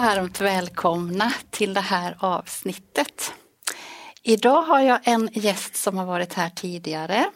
Varmt 0.00 0.40
välkomna 0.40 1.32
till 1.50 1.74
det 1.74 1.80
här 1.80 2.16
avsnittet. 2.18 3.32
Idag 4.22 4.62
har 4.62 4.80
jag 4.80 5.00
en 5.04 5.28
gäst 5.32 5.76
som 5.76 5.98
har 5.98 6.06
varit 6.06 6.34
här 6.34 6.50
tidigare. 6.50 7.30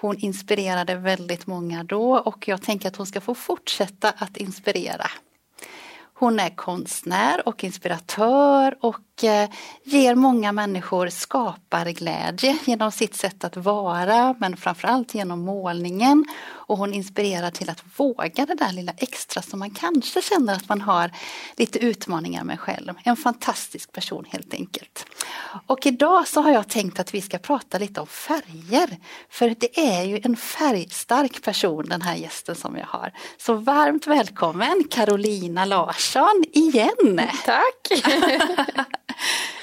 Hon 0.00 0.16
inspirerade 0.18 0.94
väldigt 0.94 1.46
många 1.46 1.84
då 1.84 2.18
och 2.18 2.48
jag 2.48 2.62
tänker 2.62 2.88
att 2.88 2.96
hon 2.96 3.06
ska 3.06 3.20
få 3.20 3.34
fortsätta 3.34 4.10
att 4.10 4.36
inspirera. 4.36 5.06
Hon 6.20 6.40
är 6.40 6.50
konstnär 6.50 7.48
och 7.48 7.64
inspiratör 7.64 8.76
och 8.80 9.24
eh, 9.24 9.50
ger 9.84 10.14
många 10.14 10.52
människor 10.52 11.08
skaparglädje 11.08 12.58
genom 12.64 12.92
sitt 12.92 13.14
sätt 13.14 13.44
att 13.44 13.56
vara 13.56 14.34
men 14.38 14.56
framförallt 14.56 15.14
genom 15.14 15.40
målningen. 15.40 16.24
Och 16.48 16.78
hon 16.78 16.94
inspirerar 16.94 17.50
till 17.50 17.70
att 17.70 17.84
våga 17.96 18.46
det 18.46 18.54
där 18.54 18.72
lilla 18.72 18.92
extra 18.96 19.42
som 19.42 19.58
man 19.58 19.70
kanske 19.70 20.22
känner 20.22 20.54
att 20.54 20.68
man 20.68 20.80
har 20.80 21.10
lite 21.56 21.78
utmaningar 21.78 22.44
med 22.44 22.60
själv. 22.60 22.92
En 23.04 23.16
fantastisk 23.16 23.92
person 23.92 24.24
helt 24.28 24.54
enkelt. 24.54 25.06
Och 25.66 25.86
idag 25.86 26.28
så 26.28 26.40
har 26.40 26.50
jag 26.50 26.68
tänkt 26.68 27.00
att 27.00 27.14
vi 27.14 27.20
ska 27.20 27.38
prata 27.38 27.78
lite 27.78 28.00
om 28.00 28.06
färger. 28.06 28.98
För 29.30 29.54
det 29.58 29.78
är 29.78 30.02
ju 30.02 30.20
en 30.24 30.36
färgstark 30.36 31.42
person 31.42 31.84
den 31.88 32.02
här 32.02 32.14
gästen 32.16 32.54
som 32.54 32.76
jag 32.76 32.86
har. 32.86 33.12
Så 33.38 33.54
varmt 33.54 34.06
välkommen 34.06 34.84
Carolina 34.90 35.64
Larsson 35.64 36.09
igen! 36.52 37.20
Tack! 37.44 37.90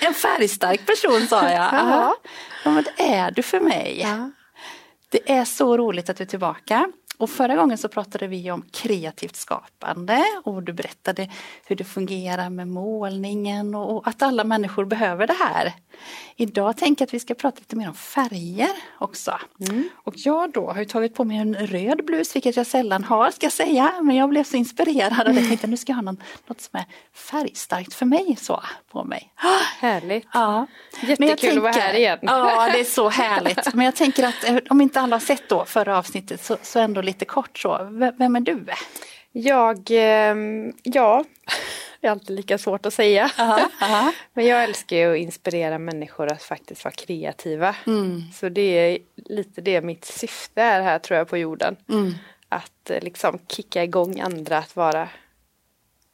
en 0.01 0.13
färgstark 0.13 0.85
person 0.85 1.27
sa 1.27 1.49
jag. 1.49 1.73
Ja. 1.73 2.15
ja 2.63 2.71
men 2.71 2.83
det 2.83 3.03
är 3.03 3.31
du 3.31 3.43
för 3.43 3.59
mig. 3.59 3.99
Ja. 4.01 4.31
Det 5.09 5.31
är 5.31 5.45
så 5.45 5.77
roligt 5.77 6.09
att 6.09 6.17
du 6.17 6.23
är 6.23 6.27
tillbaka. 6.27 6.91
Och 7.17 7.29
förra 7.29 7.55
gången 7.55 7.77
så 7.77 7.87
pratade 7.87 8.27
vi 8.27 8.51
om 8.51 8.65
kreativt 8.71 9.35
skapande 9.35 10.23
och 10.43 10.63
du 10.63 10.73
berättade 10.73 11.29
hur 11.65 11.75
det 11.75 11.83
fungerar 11.83 12.49
med 12.49 12.67
målningen 12.67 13.75
och 13.75 14.07
att 14.07 14.21
alla 14.21 14.43
människor 14.43 14.85
behöver 14.85 15.27
det 15.27 15.37
här. 15.39 15.73
Idag 16.39 16.77
tänker 16.77 17.01
jag 17.01 17.07
att 17.07 17.13
vi 17.13 17.19
ska 17.19 17.33
prata 17.33 17.59
lite 17.59 17.75
mer 17.75 17.87
om 17.87 17.93
färger 17.93 18.69
också. 18.99 19.39
Mm. 19.69 19.89
Och 19.95 20.13
jag 20.17 20.51
då 20.51 20.71
har 20.71 20.79
ju 20.79 20.85
tagit 20.85 21.15
på 21.15 21.23
mig 21.23 21.37
en 21.37 21.55
röd 21.55 22.05
blus, 22.05 22.35
vilket 22.35 22.57
jag 22.57 22.67
sällan 22.67 23.03
har 23.03 23.31
ska 23.31 23.45
jag 23.45 23.53
säga. 23.53 23.93
Men 24.03 24.15
jag 24.15 24.29
blev 24.29 24.43
så 24.43 24.57
inspirerad 24.57 25.27
och 25.27 25.33
jag 25.33 25.47
tänkte 25.47 25.67
nu 25.67 25.77
ska 25.77 25.91
jag 25.91 25.95
ha 25.95 26.01
något, 26.01 26.19
något 26.47 26.61
som 26.61 26.79
är 26.79 26.85
färgstarkt 27.13 27.93
för 27.93 28.05
mig 28.05 28.37
så 28.39 28.63
på 28.91 29.03
mig. 29.03 29.31
Härligt. 29.79 30.27
Ja. 30.33 30.67
Jättekul 31.01 31.57
att 31.57 31.63
vara 31.63 31.71
här 31.71 31.93
igen. 31.93 32.19
Ja, 32.21 32.69
det 32.73 32.79
är 32.79 32.83
så 32.83 33.09
härligt. 33.09 33.73
Men 33.73 33.85
jag 33.85 33.95
tänker 33.95 34.27
att 34.27 34.43
eh, 34.43 34.57
om 34.69 34.81
inte 34.81 35.01
alla 35.01 35.15
har 35.15 35.21
sett 35.21 35.49
då 35.49 35.65
förra 35.65 35.97
avsnittet 35.97 36.43
så, 36.43 36.57
så 36.61 36.79
ändå 36.79 37.01
lite 37.01 37.25
kort 37.25 37.57
så. 37.57 37.87
Vem 38.17 38.35
är 38.35 38.39
du? 38.39 38.65
Jag, 39.31 39.87
ehm, 39.89 40.73
ja, 40.83 41.23
det 42.01 42.07
är 42.07 42.11
alltid 42.11 42.35
lika 42.35 42.57
svårt 42.57 42.85
att 42.85 42.93
säga. 42.93 43.31
Aha, 43.37 43.69
aha. 43.81 44.13
Men 44.33 44.45
jag 44.45 44.63
älskar 44.63 44.97
ju 44.97 45.11
att 45.11 45.17
inspirera 45.17 45.77
människor 45.79 46.31
att 46.31 46.43
faktiskt 46.43 46.83
vara 46.83 46.91
kreativa. 46.93 47.75
Mm. 47.87 48.23
Så 48.33 48.49
det 48.49 48.61
är 48.61 48.97
lite 49.15 49.61
det 49.61 49.81
mitt 49.81 50.05
syfte 50.05 50.61
är 50.61 50.81
här 50.81 50.99
tror 50.99 51.17
jag 51.17 51.27
på 51.29 51.37
jorden. 51.37 51.75
Mm. 51.89 52.13
Att 52.49 52.89
eh, 52.89 53.01
liksom 53.01 53.39
kicka 53.47 53.83
igång 53.83 54.19
andra 54.19 54.57
att 54.57 54.75
vara 54.75 55.09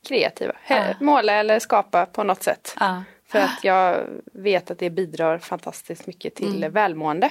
kreativa. 0.07 0.53
Ja. 0.67 0.83
Måla 0.99 1.33
eller 1.33 1.59
skapa 1.59 2.05
på 2.05 2.23
något 2.23 2.43
sätt. 2.43 2.75
Ja. 2.79 3.03
För 3.27 3.39
att 3.39 3.63
jag 3.63 4.07
vet 4.33 4.71
att 4.71 4.79
det 4.79 4.89
bidrar 4.89 5.37
fantastiskt 5.37 6.07
mycket 6.07 6.35
till 6.35 6.57
Mm. 6.57 6.71
välmående. 6.73 7.29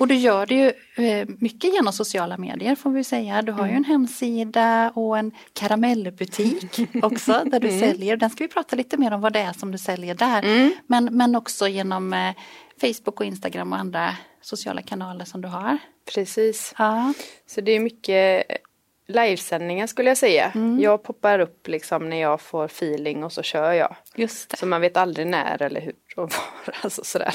Och 0.00 0.08
du 0.08 0.14
gör 0.14 0.46
det 0.46 0.54
ju 0.54 0.72
eh, 1.04 1.28
mycket 1.38 1.74
genom 1.74 1.92
sociala 1.92 2.36
medier 2.36 2.74
får 2.74 2.90
vi 2.90 3.04
säga. 3.04 3.42
Du 3.42 3.52
har 3.52 3.66
ju 3.66 3.72
en 3.72 3.84
hemsida 3.84 4.90
och 4.94 5.18
en 5.18 5.32
karamellbutik 5.52 6.80
också 7.02 7.42
där 7.46 7.60
du 7.60 7.68
säljer. 7.68 8.16
Den 8.16 8.30
ska 8.30 8.44
vi 8.44 8.48
prata 8.48 8.76
lite 8.76 8.96
mer 8.96 9.12
om 9.12 9.20
vad 9.20 9.32
det 9.32 9.40
är 9.40 9.52
som 9.52 9.72
du 9.72 9.78
säljer 9.78 10.14
där. 10.14 10.70
Men, 10.86 11.04
men 11.04 11.36
också 11.36 11.68
genom 11.68 12.12
eh, 12.12 12.34
Facebook 12.80 13.20
och 13.20 13.26
Instagram 13.26 13.72
och 13.72 13.78
andra 13.78 14.16
sociala 14.40 14.82
kanaler 14.82 15.24
som 15.24 15.40
du 15.40 15.48
har. 15.48 15.78
Precis. 16.14 16.74
Ja. 16.78 17.12
Så 17.46 17.60
det 17.60 17.72
är 17.72 17.80
mycket 17.80 18.46
livesändningar 19.10 19.86
skulle 19.86 20.10
jag 20.10 20.16
säga. 20.16 20.52
Mm. 20.54 20.80
Jag 20.80 21.02
poppar 21.02 21.38
upp 21.38 21.68
liksom 21.68 22.08
när 22.10 22.20
jag 22.20 22.40
får 22.40 22.64
feeling 22.64 23.24
och 23.24 23.32
så 23.32 23.42
kör 23.42 23.72
jag. 23.72 23.96
Just 24.14 24.50
det. 24.50 24.56
Så 24.56 24.66
man 24.66 24.80
vet 24.80 24.96
aldrig 24.96 25.26
när 25.26 25.62
eller 25.62 25.80
hur 25.80 25.94
och 26.16 26.30
var. 26.32 26.74
Alltså 26.82 27.04
sådär. 27.04 27.34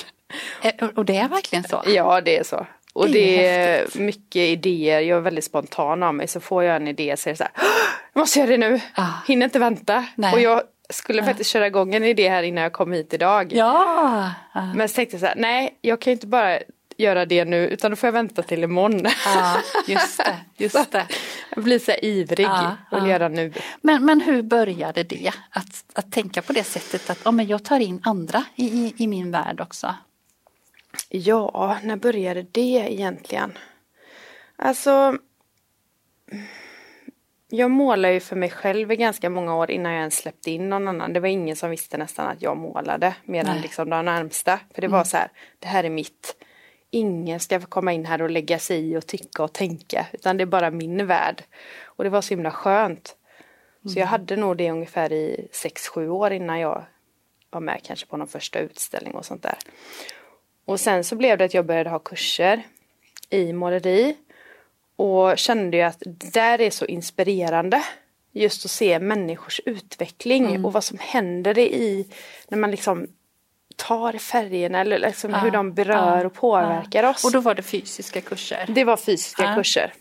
Eh, 0.62 0.88
Och 0.96 1.06
det 1.06 1.18
är 1.18 1.28
verkligen 1.30 1.64
så? 1.64 1.84
Ja 1.86 2.22
det 2.22 2.38
är 2.38 2.44
så. 2.44 2.66
Och 2.94 3.06
Det 3.06 3.12
det 3.14 3.46
är 3.46 3.70
är, 3.70 3.78
häftigt. 3.80 4.02
mycket 4.02 4.36
idéer. 4.36 5.00
Jag 5.02 5.18
är 5.18 5.22
väldigt 5.22 5.44
spontan 5.44 6.04
av 6.04 6.16
mig. 6.16 6.28
Så 6.28 6.40
får 6.40 6.64
jag 6.64 6.76
en 6.76 6.88
idé 6.88 7.18
så 7.18 7.30
är 7.30 7.34
det 7.34 7.38
så 7.38 7.44
här. 7.44 7.52
"Åh, 7.58 7.64
Jag 8.14 8.20
måste 8.20 8.40
göra 8.40 8.50
det 8.50 8.58
nu. 8.58 8.80
Ah. 8.96 9.08
Hinner 9.28 9.44
inte 9.46 9.60
vänta. 9.60 10.06
Nej. 10.16 10.34
Och 10.34 10.40
jag 10.42 10.62
skulle 10.90 11.24
faktiskt 11.24 11.50
köra 11.50 11.68
igång 11.68 11.96
en 11.96 12.04
idé 12.04 12.30
här 12.30 12.44
innan 12.44 12.64
jag 12.64 12.74
kom 12.74 12.92
hit 12.92 13.14
idag. 13.14 13.54
Ja! 13.54 14.32
Ja. 14.54 14.74
Men 14.76 14.90
så 14.90 14.96
tänkte 14.96 15.14
jag 15.16 15.20
så 15.22 15.26
här. 15.26 15.36
Nej 15.38 15.78
jag 15.82 16.02
kan 16.02 16.12
ju 16.12 16.16
inte 16.16 16.28
bara 16.28 16.60
göra 16.98 17.26
det 17.26 17.46
nu. 17.46 17.68
Utan 17.68 17.92
då 17.92 17.96
får 17.98 18.08
jag 18.08 18.12
vänta 18.14 18.44
till 18.44 18.64
imorgon. 18.64 19.06
Ja, 19.26 19.62
just 19.88 20.18
det. 20.18 20.38
Just 20.64 20.92
det. 20.92 21.08
jag 21.56 21.64
blir 21.64 21.80
så 21.80 21.92
ivrig. 21.92 22.46
Ja, 22.46 22.78
och 22.92 22.98
ja. 22.98 23.08
göra 23.08 23.28
nu. 23.28 23.54
Men, 23.82 24.06
men 24.06 24.22
hur 24.22 24.42
började 24.42 25.04
det? 25.04 25.32
Att, 25.50 25.84
att 25.94 26.12
tänka 26.12 26.42
på 26.42 26.54
det 26.54 26.64
sättet 26.64 27.10
att 27.10 27.20
ja, 27.26 27.32
men 27.32 27.48
jag 27.48 27.64
tar 27.64 27.80
in 27.80 28.02
andra 28.04 28.44
i, 28.56 28.66
i, 28.66 28.94
i 28.98 29.08
min 29.08 29.32
värld 29.32 29.62
också. 29.62 29.96
Ja, 31.10 31.78
när 31.84 31.96
började 31.96 32.46
det 32.52 32.94
egentligen? 32.94 33.58
Alltså 34.56 35.18
Jag 37.50 37.72
målar 37.72 38.10
ju 38.10 38.20
för 38.20 38.36
mig 38.36 38.50
själv 38.50 38.92
i 38.92 38.96
ganska 38.96 39.30
många 39.30 39.56
år 39.56 39.72
innan 39.72 39.92
jag 39.92 40.00
ens 40.00 40.18
släppte 40.18 40.52
in 40.52 40.70
någon 40.70 40.88
annan. 40.88 41.14
Det 41.14 41.20
var 41.20 41.28
ingen 41.28 41.56
som 41.56 41.70
visste 41.70 41.98
nästan 41.98 42.28
att 42.28 42.42
jag 42.42 42.58
målade 42.58 43.16
mer 43.24 43.50
än 43.50 43.62
liksom 43.62 43.90
de 43.90 44.06
närmsta. 44.06 44.60
För 44.74 44.82
det 44.82 44.88
var 44.88 45.04
så 45.04 45.18
här, 45.18 45.28
det 45.60 45.68
här 45.68 45.84
är 45.84 45.90
mitt. 45.90 46.45
Ingen 46.96 47.40
ska 47.40 47.60
komma 47.60 47.94
in 47.94 48.06
här 48.06 48.22
och 48.22 48.30
lägga 48.30 48.60
sig 48.60 48.92
i 48.92 48.98
och 48.98 49.08
tycka 49.08 49.44
och 49.44 49.54
tänka. 49.54 50.08
Utan 50.14 50.38
det 50.38 50.44
är 50.44 50.46
bara 50.46 50.72
min 50.72 51.08
värld. 51.08 51.44
Och 51.84 52.04
det 52.04 52.10
var 52.10 52.22
så 52.22 52.30
himla 52.30 52.52
skönt. 52.52 53.16
Så 53.94 54.00
jag 54.00 54.08
hade 54.08 54.36
nog 54.36 54.58
det 54.58 54.72
ungefär 54.72 55.12
i 55.12 55.48
6-7 55.52 56.08
år 56.08 56.32
innan 56.32 56.60
jag 56.60 56.86
var 57.50 57.60
med 57.60 57.84
kanske 57.84 58.06
på 58.06 58.18
någon 58.18 58.28
första 58.28 58.60
utställning 58.60 59.14
och 59.14 59.26
sånt 59.26 59.44
där. 59.44 59.58
Och 60.66 60.80
sen 60.80 61.04
så 61.04 61.16
blev 61.16 61.38
det 61.38 61.46
att 61.46 61.54
jag 61.54 61.66
började 61.66 61.90
ha 61.90 62.00
kurser 62.00 62.64
i 63.30 63.54
måleri. 63.54 64.18
Och 64.96 65.38
kände 65.38 65.78
ju 65.78 65.84
att 65.84 66.00
det 66.06 66.34
där 66.34 66.62
är 66.62 66.70
så 66.70 66.86
inspirerande. 66.86 67.84
Just 68.32 68.66
att 68.66 68.72
se 68.72 69.00
människors 69.00 69.62
utveckling 69.66 70.66
och 70.66 70.74
vad 70.74 70.84
som 70.84 70.98
händer 71.02 71.58
i 71.58 72.08
när 72.48 72.58
man 72.58 72.72
liksom 72.72 73.08
tar 73.76 74.14
färgerna 74.14 74.80
eller 74.82 75.00
liksom 75.00 75.34
hur 75.34 75.52
de 75.52 75.74
berör 75.74 76.26
och 76.26 76.34
påverkar 76.34 77.04
oss. 77.10 77.26
Och 77.26 77.32
då 77.32 77.40
var 77.40 77.56
det 77.56 77.62
fysiska 77.64 78.22
kurser. 78.22 78.66
Det 78.70 78.84
var 78.84 78.98
fysiska 78.98 79.44
Ja. 79.44 79.56
kurser. 79.56 79.94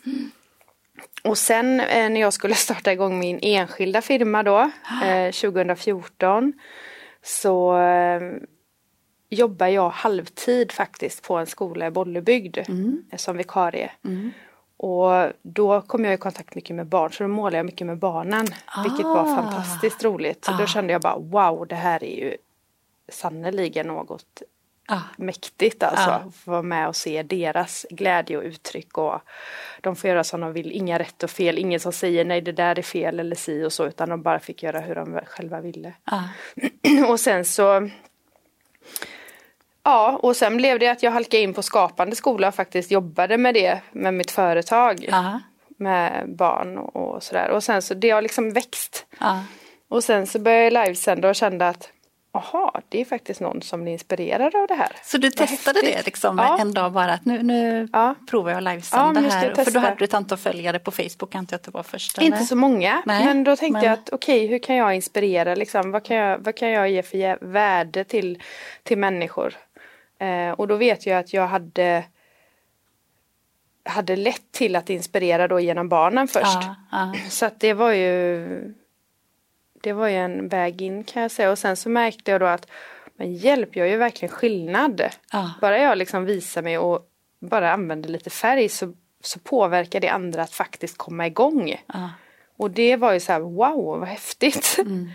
Och 1.25 1.39
sen 1.39 1.81
eh, 1.81 2.09
när 2.11 2.21
jag 2.21 2.33
skulle 2.33 2.55
starta 2.67 2.93
igång 2.93 3.19
min 3.19 3.39
enskilda 3.43 4.03
firma 4.03 4.43
då, 4.43 4.71
eh, 5.05 5.31
2014, 5.33 6.53
så 7.23 7.79
eh, 7.79 8.21
jobbar 9.31 9.67
jag 9.67 9.91
halvtid 9.91 10.73
faktiskt 10.73 11.23
på 11.23 11.37
en 11.37 11.47
skola 11.47 11.87
i 11.87 11.91
Bollebygd 11.91 12.59
eh, 12.59 12.65
som 13.17 13.37
vikarie. 13.37 13.91
Och 14.77 15.33
då 15.43 15.81
kom 15.81 16.05
jag 16.05 16.15
i 16.15 16.17
kontakt 16.17 16.55
mycket 16.55 16.77
med 16.77 16.87
barn, 16.87 17.13
så 17.13 17.23
då 17.25 17.29
målade 17.29 17.57
jag 17.57 17.67
mycket 17.67 17.87
med 17.87 17.99
barnen. 17.99 18.47
Vilket 18.85 19.05
var 19.05 19.21
Ah. 19.33 19.37
fantastiskt 19.37 20.05
roligt. 20.05 20.45
Så 20.45 20.53
då 20.53 20.67
kände 20.67 20.93
jag 20.93 21.03
bara 21.03 21.17
wow, 21.19 21.67
det 21.69 21.75
här 21.75 22.05
är 22.05 22.17
ju 22.17 22.37
sannerligen 23.09 23.87
något 23.87 24.43
Ah. 24.89 25.01
mäktigt 25.17 25.83
alltså. 25.83 26.33
Få 26.45 26.51
vara 26.51 26.63
med 26.63 26.89
och 26.89 26.97
se 26.97 27.23
deras 27.23 27.87
glädje 27.91 28.37
och 28.37 28.43
uttryck 28.43 28.99
och 28.99 29.21
de 29.81 29.97
får 29.97 30.11
göra 30.11 30.25
som 30.25 30.41
de 30.41 30.53
vill, 30.53 30.73
inga 30.73 30.99
rätt 30.99 31.23
och 31.23 31.31
fel, 31.31 31.59
ingen 31.59 31.81
som 31.81 31.93
säger 31.93 32.25
nej 32.25 32.41
det 32.41 32.53
där 32.53 32.79
är 32.79 32.83
fel 32.83 33.21
eller 33.21 33.37
si 33.37 33.65
och 33.65 33.73
så 33.73 33.87
utan 33.87 34.09
de 34.09 34.23
bara 34.23 34.39
fick 34.39 34.63
göra 34.63 34.81
hur 34.81 34.95
de 34.95 35.21
själva 35.27 35.61
ville. 35.61 35.93
Ah. 36.05 36.23
och 37.09 37.21
sen 37.21 37.45
så 37.45 37.91
Ja, 39.83 40.19
och 40.23 40.37
sen 40.37 40.57
blev 40.57 40.79
det 40.79 40.89
att 40.89 41.03
jag 41.03 41.11
halkade 41.11 41.43
in 41.43 41.55
på 41.55 41.63
Skapande 41.63 42.17
skola 42.17 42.49
och 42.49 42.55
faktiskt 42.55 42.91
jobbade 42.91 43.39
med 43.39 43.55
det 43.55 43.81
med 43.93 44.15
mitt 44.15 44.31
företag. 44.31 45.09
Ah. 45.13 45.39
med 45.77 46.37
barn 46.37 46.79
och, 46.79 46.97
och 46.97 47.23
sådär. 47.23 47.51
Och 47.51 47.65
sen 47.65 47.83
så 47.83 47.95
det 47.95 48.11
har 48.11 48.23
liksom 48.23 48.53
växt. 48.53 49.07
Ja. 49.21 49.45
Och 49.89 50.05
sen 50.05 50.27
så 50.27 50.39
började 50.39 50.65
jag 50.65 50.87
livesända 50.87 51.29
och 51.29 51.35
kände 51.35 51.69
att 51.69 51.91
Jaha, 52.35 52.81
det 52.89 53.01
är 53.01 53.05
faktiskt 53.05 53.41
någon 53.41 53.63
som 53.63 53.83
blir 53.83 53.93
inspirerad 53.93 54.55
av 54.57 54.67
det 54.67 54.75
här. 54.75 54.89
Så 55.05 55.19
du 55.19 55.29
Vad 55.29 55.37
testade 55.49 55.79
häftigt. 55.79 55.97
det 55.99 56.07
liksom 56.07 56.39
Ja. 56.39 56.59
en 56.61 56.75
dag 56.75 56.93
bara 56.93 57.13
att 57.13 57.25
nu, 57.25 57.43
nu 57.43 57.89
Ja. 57.93 58.15
provar 58.31 58.51
jag 58.51 58.59
att 58.59 58.65
Ja, 58.65 58.71
livesända 58.73 59.21
det, 59.21 59.31
här. 59.31 59.65
För 59.65 59.71
då 59.71 59.81
hade 59.81 59.97
du 59.97 60.05
ett 60.05 60.15
antal 60.15 60.39
följare 60.39 60.79
på 60.79 60.91
Facebook, 60.91 61.35
antar 61.35 61.55
jag 61.55 61.59
att 61.59 61.63
det 61.65 61.71
var 61.71 61.83
första? 61.83 62.23
Inte 62.23 62.37
eller? 62.37 62.47
så 62.47 62.57
många, 62.57 63.03
Nej, 63.07 63.25
men 63.25 63.45
då 63.45 63.57
tänkte 63.57 63.73
men- 63.73 63.85
jag 63.85 63.93
att 63.93 64.09
okej, 64.13 64.47
hur 64.47 64.59
kan 64.59 64.77
jag 64.77 64.95
inspirera? 64.95 65.55
Liksom? 65.55 65.91
Vad, 65.91 66.05
kan 66.05 66.17
jag, 66.17 66.39
vad 66.39 66.57
kan 66.57 66.71
jag 66.71 66.91
ge 66.91 67.03
för 67.03 67.39
värde 67.41 68.05
till, 68.05 68.43
till 68.83 68.99
människor? 68.99 69.55
Eh, 70.19 70.51
och 70.51 70.69
då 70.69 70.77
vet 70.77 71.07
jag 71.07 71.19
att 71.19 71.33
jag 71.33 71.47
hade 71.47 72.05
hade 73.87 74.17
lätt 74.17 74.53
till 74.53 74.77
att 74.77 74.91
inspirera 74.91 75.49
då 75.49 75.61
genom 75.61 75.89
barnen 75.89 76.29
först. 76.29 76.45
Ja, 76.63 76.75
ja. 76.93 77.13
Så 77.31 77.47
att 77.47 77.61
det 77.61 77.73
var 77.73 77.93
ju 77.93 78.75
det 79.85 79.93
var 79.93 80.09
ju 80.09 80.17
en 80.17 80.49
väg 80.49 80.83
in 80.83 81.05
kan 81.05 81.23
jag 81.23 81.31
säga. 81.31 81.51
Och 81.51 81.59
sen 81.59 81.77
så 81.77 81.89
märkte 81.89 82.31
jag 82.31 82.41
då 82.41 82.47
att 82.47 82.71
men 83.17 83.35
hjälp, 83.35 83.77
jag 83.77 83.87
gör 83.87 83.93
ju 83.93 83.99
verkligen 83.99 84.35
skillnad. 84.35 85.03
Ja. 85.33 85.51
Bara 85.61 85.79
jag 85.79 85.99
liksom 85.99 86.25
visar 86.25 86.63
mig 86.63 86.79
och 86.79 87.09
bara 87.41 87.73
använder 87.73 88.09
lite 88.09 88.31
färg 88.31 88.69
så, 88.69 88.95
så 89.21 89.39
påverkar 89.39 90.01
det 90.01 90.09
andra 90.09 90.43
att 90.43 90.53
faktiskt 90.53 90.99
komma 90.99 91.27
igång. 91.27 91.83
Ja. 91.87 92.11
Och 92.57 92.71
det 92.71 92.97
var 92.97 93.13
ju 93.13 93.21
så 93.21 93.33
här, 93.33 93.41
wow 93.41 93.99
vad 93.99 94.09
häftigt. 94.09 94.77
Mm. 94.79 95.11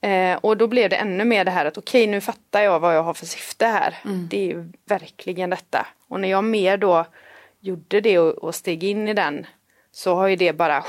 eh, 0.34 0.38
och 0.38 0.56
då 0.56 0.66
blev 0.66 0.90
det 0.90 0.96
ännu 0.96 1.24
mer 1.24 1.44
det 1.44 1.50
här 1.50 1.66
att 1.66 1.78
okej 1.78 2.06
nu 2.06 2.20
fattar 2.20 2.60
jag 2.60 2.80
vad 2.80 2.96
jag 2.96 3.02
har 3.02 3.14
för 3.14 3.26
syfte 3.26 3.66
här. 3.66 3.98
Mm. 4.04 4.28
Det 4.30 4.38
är 4.38 4.46
ju 4.46 4.72
verkligen 4.86 5.50
detta. 5.50 5.86
Och 6.08 6.20
när 6.20 6.28
jag 6.28 6.44
mer 6.44 6.76
då 6.76 7.06
gjorde 7.60 8.00
det 8.00 8.18
och, 8.18 8.34
och 8.34 8.54
steg 8.54 8.84
in 8.84 9.08
i 9.08 9.14
den 9.14 9.46
så 9.92 10.14
har 10.14 10.28
ju 10.28 10.36
det 10.36 10.52
bara 10.52 10.84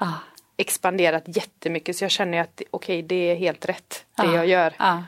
Ja. 0.00 0.14
Expanderat 0.58 1.22
jättemycket 1.26 1.96
så 1.96 2.04
jag 2.04 2.10
känner 2.10 2.40
att 2.40 2.62
okej 2.70 3.02
det 3.02 3.30
är 3.30 3.36
helt 3.36 3.64
rätt 3.68 4.04
det 4.16 4.22
Ja. 4.26 4.34
jag 4.34 4.46
gör. 4.46 4.74
Ja. 4.78 5.02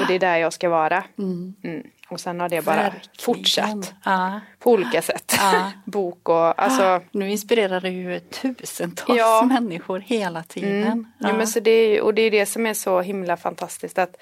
Och 0.00 0.06
det 0.08 0.14
är 0.14 0.18
där 0.18 0.36
jag 0.36 0.52
ska 0.52 0.68
vara. 0.68 1.04
Mm. 1.18 1.54
Mm. 1.64 1.86
Och 2.08 2.20
sen 2.20 2.40
har 2.40 2.48
det 2.48 2.64
bara 2.64 2.76
Verkligen. 2.76 3.08
fortsatt 3.20 3.94
Ja. 4.04 4.40
på 4.58 4.70
olika 4.70 5.02
sätt. 5.02 5.34
Bok 5.84 6.28
och 6.28 6.62
alltså 6.62 7.00
Nu 7.10 7.30
inspirerar 7.30 7.80
du 7.80 7.88
ju 7.88 8.20
tusentals 8.20 9.18
Ja. 9.18 9.42
människor 9.48 9.98
hela 10.00 10.42
tiden. 10.42 10.82
Mm. 10.82 11.06
Ja. 11.18 11.32
men 11.32 11.46
så 11.46 11.60
det 11.60 12.00
och 12.00 12.14
det 12.14 12.22
är 12.22 12.30
det 12.30 12.46
som 12.46 12.66
är 12.66 12.74
så 12.74 13.00
himla 13.00 13.36
fantastiskt 13.36 13.98
att 13.98 14.16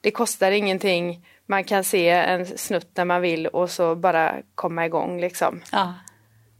det 0.00 0.10
kostar 0.10 0.50
ingenting. 0.50 1.26
Man 1.46 1.64
kan 1.64 1.84
se 1.84 2.08
en 2.08 2.46
snutt 2.46 2.90
när 2.96 3.04
man 3.04 3.20
vill 3.22 3.46
och 3.46 3.70
så 3.70 3.94
bara 3.94 4.34
komma 4.54 4.86
igång 4.86 5.20
liksom. 5.20 5.60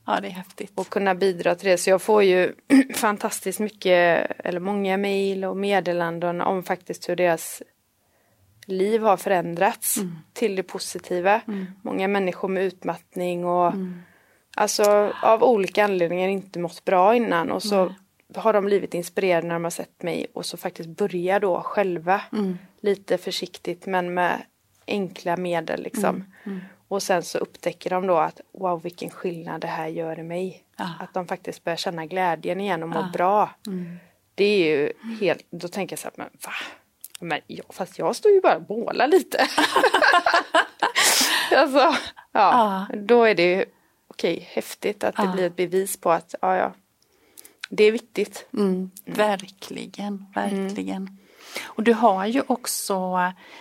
Ja. 0.06 0.20
det 0.20 0.28
är 0.28 0.32
häftigt. 0.32 0.72
Och 0.74 0.88
kunna 0.88 1.14
bidra 1.14 1.54
till 1.54 1.68
det. 1.68 1.78
Så 1.78 1.90
jag 1.90 2.02
får 2.02 2.22
ju 2.22 2.52
fantastiskt 2.94 3.60
mycket, 3.60 4.30
eller 4.38 4.60
många 4.60 4.96
mejl 4.96 5.44
och 5.44 5.56
meddelanden 5.56 6.40
om 6.40 6.62
faktiskt 6.62 7.08
hur 7.08 7.16
deras 7.16 7.62
liv 8.66 9.02
har 9.02 9.16
förändrats 9.16 9.98
till 10.32 10.56
det 10.56 10.62
positiva. 10.62 11.40
Många 11.82 12.08
människor 12.08 12.48
med 12.48 12.64
utmattning 12.64 13.44
och 13.44 13.72
alltså 14.56 15.12
av 15.22 15.42
olika 15.42 15.84
anledningar 15.84 16.28
inte 16.28 16.58
mått 16.58 16.84
bra 16.84 17.16
innan 17.16 17.50
och 17.50 17.62
så 17.62 17.94
har 18.34 18.52
de 18.52 18.64
blivit 18.64 18.94
inspirerade 18.94 19.46
när 19.46 19.54
de 19.54 19.64
har 19.64 19.70
sett 19.70 20.02
mig 20.02 20.26
och 20.32 20.46
så 20.46 20.56
faktiskt 20.56 20.88
börja 20.88 21.40
då 21.40 21.60
själva 21.60 22.20
lite 22.80 23.18
försiktigt 23.18 23.86
men 23.86 24.14
med 24.14 24.42
enkla 24.86 25.36
medel 25.36 25.82
liksom. 25.82 26.24
Och 26.88 27.02
sen 27.02 27.22
så 27.22 27.38
upptäcker 27.38 27.90
de 27.90 28.06
då 28.06 28.16
att 28.16 28.40
wow 28.52 28.82
vilken 28.82 29.10
skillnad 29.10 29.60
det 29.60 29.66
här 29.66 29.86
gör 29.86 30.18
i 30.18 30.22
mig. 30.22 30.62
Ja. 30.76 30.90
Att 31.00 31.14
de 31.14 31.26
faktiskt 31.26 31.64
börjar 31.64 31.76
känna 31.76 32.06
glädjen 32.06 32.60
igen 32.60 32.82
och 32.82 32.88
må 32.88 33.02
bra. 33.12 33.50
Det 34.34 34.44
är 34.44 34.66
ju 34.76 34.92
helt, 35.20 35.46
då 35.50 35.68
tänker 35.68 35.92
jag 35.92 35.98
så 36.00 36.04
här, 36.08 36.14
men 36.16 36.28
va? 36.44 36.52
Men 37.20 37.40
jag, 37.46 37.66
fast 37.74 37.98
jag 37.98 38.16
står 38.16 38.32
ju 38.32 38.40
bara 38.40 38.56
och 38.56 38.70
målar 38.70 39.08
lite. 39.08 39.38
alltså, 41.56 41.78
ja, 41.78 41.96
Ja. 42.32 42.86
då 42.96 43.24
är 43.24 43.34
det 43.34 43.50
ju 43.54 43.64
okej, 44.08 44.48
häftigt 44.52 45.04
att 45.04 45.16
det 45.16 45.22
Ja. 45.22 45.32
blir 45.32 45.46
ett 45.46 45.56
bevis 45.56 46.00
på 46.00 46.10
att 46.10 46.34
ja, 46.42 46.56
ja, 46.56 46.72
det 47.70 47.84
är 47.84 47.92
viktigt. 47.92 48.46
Mm, 48.52 48.90
verkligen, 49.04 50.26
verkligen. 50.34 51.18
Och 51.64 51.82
du 51.82 51.92
har 51.92 52.26
ju 52.26 52.42
också, 52.46 53.18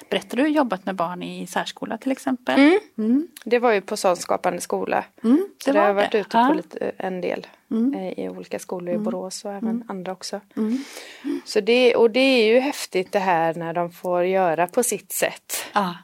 berättade 0.09 0.41
du 0.43 0.47
jobbat 0.49 0.85
med 0.85 0.95
barn 0.95 1.23
i 1.23 1.47
särskola 1.47 1.97
till 1.97 2.11
exempel? 2.11 2.79
Mm. 2.97 3.27
Det 3.45 3.59
var 3.59 3.71
ju 3.73 3.81
på 3.81 3.97
sån 3.97 4.15
skapande 4.17 4.61
skola. 4.61 5.05
Mm, 5.23 5.47
Så 5.63 5.69
det 5.71 5.73
det 5.73 5.79
har 5.79 5.87
jag 5.87 5.93
varit 5.93 6.11
det. 6.11 6.19
ute 6.19 6.37
Ja. 6.37 6.47
på 6.47 6.53
lite, 6.53 6.91
en 6.97 7.21
del 7.21 7.47
Mm. 7.71 7.93
eh, 7.93 8.25
i 8.25 8.29
olika 8.29 8.59
skolor 8.59 8.95
i 8.95 8.97
Borås 8.97 9.45
och 9.45 9.51
även 9.53 9.83
andra 9.87 10.11
också. 10.11 10.41
Mm. 10.57 10.83
Så 11.45 11.59
det, 11.59 11.95
och 11.95 12.11
det 12.11 12.19
är 12.19 12.53
ju 12.53 12.59
häftigt 12.59 13.11
det 13.11 13.19
här 13.19 13.53
när 13.53 13.73
de 13.73 13.91
får 13.91 14.23
göra 14.25 14.67
på 14.67 14.83
sitt 14.83 15.11
sätt. 15.11 15.53
Ja, 15.73 15.95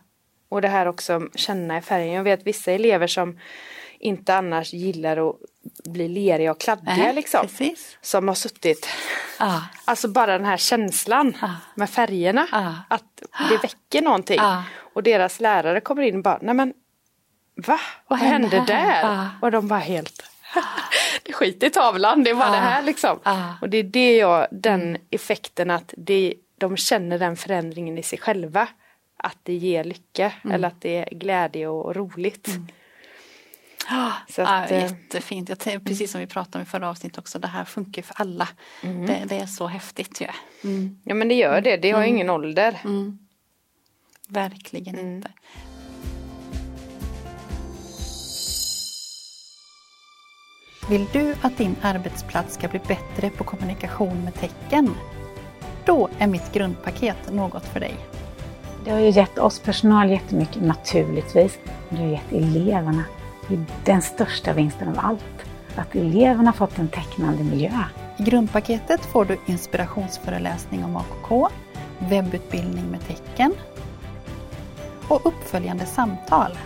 Och 0.49 0.61
det 0.61 0.67
här 0.67 0.85
också 0.85 1.21
känna 1.35 1.77
i 1.77 1.81
färgen. 1.81 2.13
Jag 2.13 2.23
vet 2.23 2.47
vissa 2.47 2.71
elever 2.71 3.07
som 3.07 3.39
inte 3.99 4.35
annars 4.35 4.73
gillar 4.73 5.29
att 5.29 5.35
bli 5.85 6.07
leriga 6.07 6.51
och 6.51 6.59
kladdiga 6.59 6.95
Nej, 6.95 7.13
liksom. 7.13 7.41
precis. 7.41 7.97
Som 8.01 8.27
har 8.27 8.35
suttit, 8.35 8.87
ja, 9.39 9.63
alltså 9.85 10.07
bara 10.07 10.37
den 10.37 10.45
här 10.45 10.57
känslan 10.57 11.37
Ja. 11.41 11.55
med 11.75 11.89
färgerna. 11.89 12.47
Ja. 12.51 12.73
Att 12.87 13.23
det 13.49 13.57
väcker 13.57 14.01
någonting. 14.01 14.37
Ja. 14.39 14.63
Och 14.93 15.03
deras 15.03 15.39
lärare 15.39 15.81
kommer 15.81 16.01
in 16.03 16.15
och 16.15 16.23
bara, 16.23 16.39
nej 16.41 16.55
men 16.55 16.73
va? 17.67 17.79
Vad, 18.07 18.19
hände 18.19 18.47
hände 18.47 18.73
där? 18.73 19.01
Ja. 19.01 19.27
Och 19.41 19.51
de 19.51 19.67
bara 19.67 19.79
helt 19.79 20.23
det 21.23 21.33
skiter 21.33 21.67
i 21.67 21.69
tavlan, 21.69 22.23
det 22.23 22.33
bara 22.35 22.45
Ja. 22.47 22.51
det 22.51 22.57
här 22.57 22.83
liksom. 22.83 23.19
Ja. 23.23 23.55
Och 23.61 23.69
det 23.69 23.77
är 23.77 23.83
det 23.83 24.15
jag, 24.17 24.47
den 24.51 24.97
effekten 25.09 25.71
att 25.71 25.93
det, 25.97 26.33
de 26.57 26.77
känner 26.77 27.19
den 27.19 27.37
förändringen 27.37 27.97
i 27.97 28.03
sig 28.03 28.19
själva. 28.19 28.67
Att 29.23 29.37
det 29.43 29.53
ger 29.53 29.83
lycka 29.83 30.31
Mm. 30.43 30.55
eller 30.55 30.67
att 30.67 30.81
det 30.81 30.97
är 30.97 31.15
glädje 31.15 31.67
och 31.67 31.95
roligt. 31.95 32.47
Så 34.29 34.41
ja, 34.41 34.47
att, 34.47 34.71
eh, 34.71 34.79
jättefint. 34.79 35.49
Jag 35.49 35.59
tänkte, 35.59 35.89
precis 35.89 36.11
som 36.11 36.21
vi 36.21 36.27
pratade 36.27 36.57
om 36.57 36.61
i 36.61 36.65
förra 36.65 36.89
avsnittet 36.89 37.17
också, 37.17 37.39
det 37.39 37.47
här 37.47 37.65
funkar 37.65 38.01
för 38.01 38.15
alla. 38.21 38.47
Det, 38.81 39.23
det 39.25 39.35
är 39.39 39.45
så 39.45 39.67
häftigt 39.67 40.21
ju. 40.21 40.27
Mm. 40.63 40.99
Ja 41.03 41.15
men 41.15 41.27
det 41.27 41.35
gör 41.35 41.61
det, 41.61 41.77
det 41.77 41.91
har 41.91 42.03
ingen 42.03 42.29
ålder. 42.29 42.79
Mm. 42.83 43.17
Verkligen 44.27 44.95
Mm. 44.95 45.15
inte. 45.15 45.31
Vill 50.89 51.05
du 51.13 51.35
att 51.41 51.57
din 51.57 51.75
arbetsplats 51.81 52.53
ska 52.53 52.67
bli 52.67 52.79
bättre 52.79 53.29
på 53.29 53.43
kommunikation 53.43 54.23
med 54.23 54.33
tecken? 54.33 54.95
Då 55.85 56.09
är 56.19 56.27
mitt 56.27 56.53
grundpaket 56.53 57.33
något 57.33 57.65
för 57.65 57.79
dig. 57.79 57.95
Det 58.85 58.91
har 58.91 58.99
ju 58.99 59.09
gett 59.09 59.37
oss 59.37 59.59
personal 59.59 60.09
jättemycket 60.09 60.61
naturligtvis. 60.61 61.59
Men 61.89 61.97
det 61.99 62.03
har 62.05 62.11
gett 62.11 62.31
eleverna 62.31 63.03
den 63.85 64.01
största 64.01 64.53
vinsten 64.53 64.87
av 64.87 64.99
allt. 64.99 65.45
Att 65.75 65.95
eleverna 65.95 66.53
fått 66.53 66.79
en 66.79 66.87
tecknande 66.87 67.43
miljö. 67.43 67.71
I 68.17 68.23
grundpaketet 68.23 69.05
får 69.05 69.25
du 69.25 69.37
inspirationsföreläsning 69.45 70.85
om 70.85 70.95
AKK, 70.97 71.47
webbutbildning 71.99 72.83
med 72.91 73.07
tecken 73.07 73.53
och 75.07 75.25
uppföljande 75.25 75.85
samtal. 75.85 76.57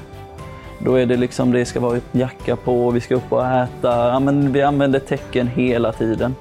Då 0.79 0.95
är 0.95 1.05
det 1.05 1.17
liksom, 1.17 1.51
det 1.51 1.65
ska 1.65 1.79
vara 1.79 1.99
jacka 2.11 2.55
på, 2.55 2.91
vi 2.91 3.01
ska 3.01 3.15
upp 3.15 3.31
och 3.31 3.45
äta. 3.45 4.07
Ja, 4.07 4.19
men 4.19 4.51
vi 4.51 4.61
använder 4.61 4.99
tecken 4.99 5.47
hela 5.47 5.91
tiden. 5.93 6.35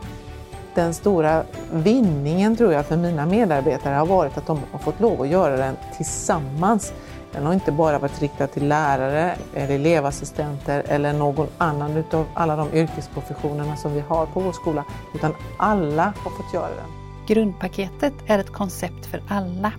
Den 0.74 0.94
stora 0.94 1.42
vinningen 1.72 2.56
tror 2.56 2.72
jag 2.72 2.86
för 2.86 2.96
mina 2.96 3.26
medarbetare 3.26 3.94
har 3.94 4.06
varit 4.06 4.38
att 4.38 4.46
de 4.46 4.58
har 4.72 4.78
fått 4.78 5.00
lov 5.00 5.22
att 5.22 5.28
göra 5.28 5.56
den 5.56 5.76
tillsammans. 5.96 6.92
Den 7.34 7.46
har 7.46 7.54
inte 7.54 7.72
bara 7.72 7.98
varit 7.98 8.22
riktad 8.22 8.46
till 8.46 8.68
lärare 8.68 9.36
eller 9.54 9.74
elevassistenter 9.74 10.84
eller 10.88 11.12
någon 11.12 11.46
annan 11.58 11.96
utav 11.96 12.26
alla 12.34 12.56
de 12.56 12.74
yrkesprofessionerna 12.74 13.76
som 13.76 13.94
vi 13.94 14.00
har 14.00 14.26
på 14.26 14.40
vår 14.40 14.52
skola, 14.52 14.84
utan 15.14 15.34
alla 15.58 16.04
har 16.04 16.30
fått 16.30 16.54
göra 16.54 16.74
den. 16.74 16.90
Grundpaketet 17.26 18.14
är 18.26 18.38
ett 18.38 18.52
koncept 18.52 19.06
för 19.06 19.22
alla. 19.28 19.72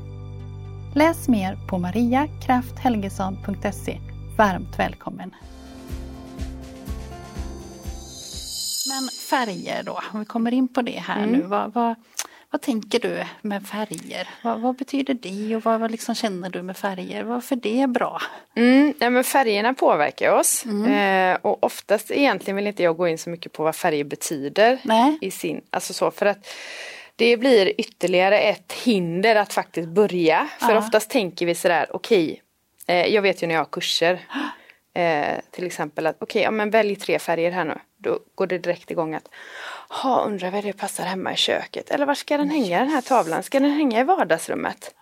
Läs 0.93 1.27
mer 1.27 1.57
på 1.69 1.77
mariakrafthelgesson.se. 1.77 3.99
Varmt 4.37 4.79
välkommen! 4.79 5.35
Men 8.87 9.09
färger 9.29 9.83
då, 9.83 9.99
om 10.13 10.19
vi 10.19 10.25
kommer 10.25 10.53
in 10.53 10.67
på 10.67 10.81
det 10.81 10.99
här 10.99 11.25
nu. 11.25 11.41
Vad, 11.41 11.73
vad, 11.73 11.95
vad 12.55 12.61
tänker 12.61 12.99
du 12.99 13.23
med 13.41 13.67
färger? 13.67 14.29
Vad, 14.43 14.59
vad 14.61 14.75
betyder 14.75 15.13
det 15.13 15.55
och 15.55 15.63
vad, 15.65 15.79
vad 15.79 15.91
liksom 15.91 16.15
känner 16.15 16.49
du 16.49 16.61
med 16.61 16.77
färger? 16.77 17.23
Varför 17.23 17.55
det 17.55 17.81
är 17.81 17.87
bra? 17.87 18.21
Mm, 18.55 18.93
nej, 18.99 19.09
men 19.09 19.23
färgerna 19.23 19.73
påverkar 19.73 20.31
oss. 20.31 20.65
Eh, 20.65 21.37
och 21.41 21.63
oftast 21.63 22.11
egentligen 22.11 22.55
vill 22.55 22.67
inte 22.67 22.83
jag 22.83 22.97
gå 22.97 23.07
in 23.07 23.17
så 23.17 23.29
mycket 23.29 23.51
på 23.51 23.63
vad 23.63 23.75
färger 23.75 24.03
betyder. 24.03 24.79
Nej. 24.83 25.17
I 25.21 25.31
sin, 25.31 25.61
alltså 25.69 25.93
så, 25.93 26.11
för 26.11 26.25
att 26.25 26.47
det 27.15 27.37
blir 27.37 27.81
ytterligare 27.81 28.39
ett 28.39 28.73
hinder 28.73 29.35
att 29.35 29.53
faktiskt 29.53 29.89
börja. 29.89 30.47
För 30.59 30.71
Ja. 30.71 30.77
oftast 30.77 31.09
tänker 31.09 31.45
vi 31.45 31.55
sådär, 31.55 31.87
okej, 31.89 32.41
eh, 32.87 33.05
jag 33.07 33.21
vet 33.21 33.43
ju 33.43 33.47
när 33.47 33.55
jag 33.55 33.61
har 33.61 33.65
kurser. 33.71 34.19
Eh, 34.97 35.39
till 35.51 35.65
exempel 35.65 36.07
att 36.07 36.15
okej, 36.19 36.41
ja, 36.41 36.51
men 36.51 36.69
välj 36.69 36.95
tre 36.95 37.19
färger 37.19 37.51
här 37.51 37.65
nu. 37.65 37.77
Då 38.05 38.19
går 38.35 38.47
det 38.47 38.57
direkt 38.57 38.91
igång 38.91 39.15
att 39.15 39.29
ha 39.89 40.25
undrar 40.25 40.51
vad 40.51 40.63
det 40.63 40.73
passar 40.73 41.03
hemma 41.03 41.33
i 41.33 41.35
köket. 41.35 41.89
Eller 41.89 42.05
var 42.05 42.15
ska 42.15 42.37
den 42.37 42.49
hänga 42.49 42.79
den 42.79 42.89
här 42.89 43.01
tavlan? 43.01 43.43
Ska 43.43 43.59
den 43.59 43.71
hänga 43.71 43.99
i 43.99 44.03
vardagsrummet? 44.03 44.95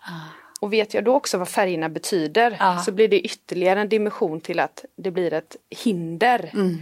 Och 0.62 0.74
vet 0.74 0.94
jag 0.94 1.04
då 1.04 1.16
också 1.16 1.38
vad 1.38 1.50
färgerna 1.50 1.90
betyder 1.90 2.58
Ja. 2.60 2.80
så 2.80 2.92
blir 2.92 3.08
det 3.08 3.20
ytterligare 3.22 3.82
en 3.82 3.90
dimension 3.90 4.42
till 4.42 4.60
att 4.60 4.86
det 4.96 5.12
blir 5.12 5.34
ett 5.34 5.56
hinder. 5.84 6.50
Mm. 6.54 6.78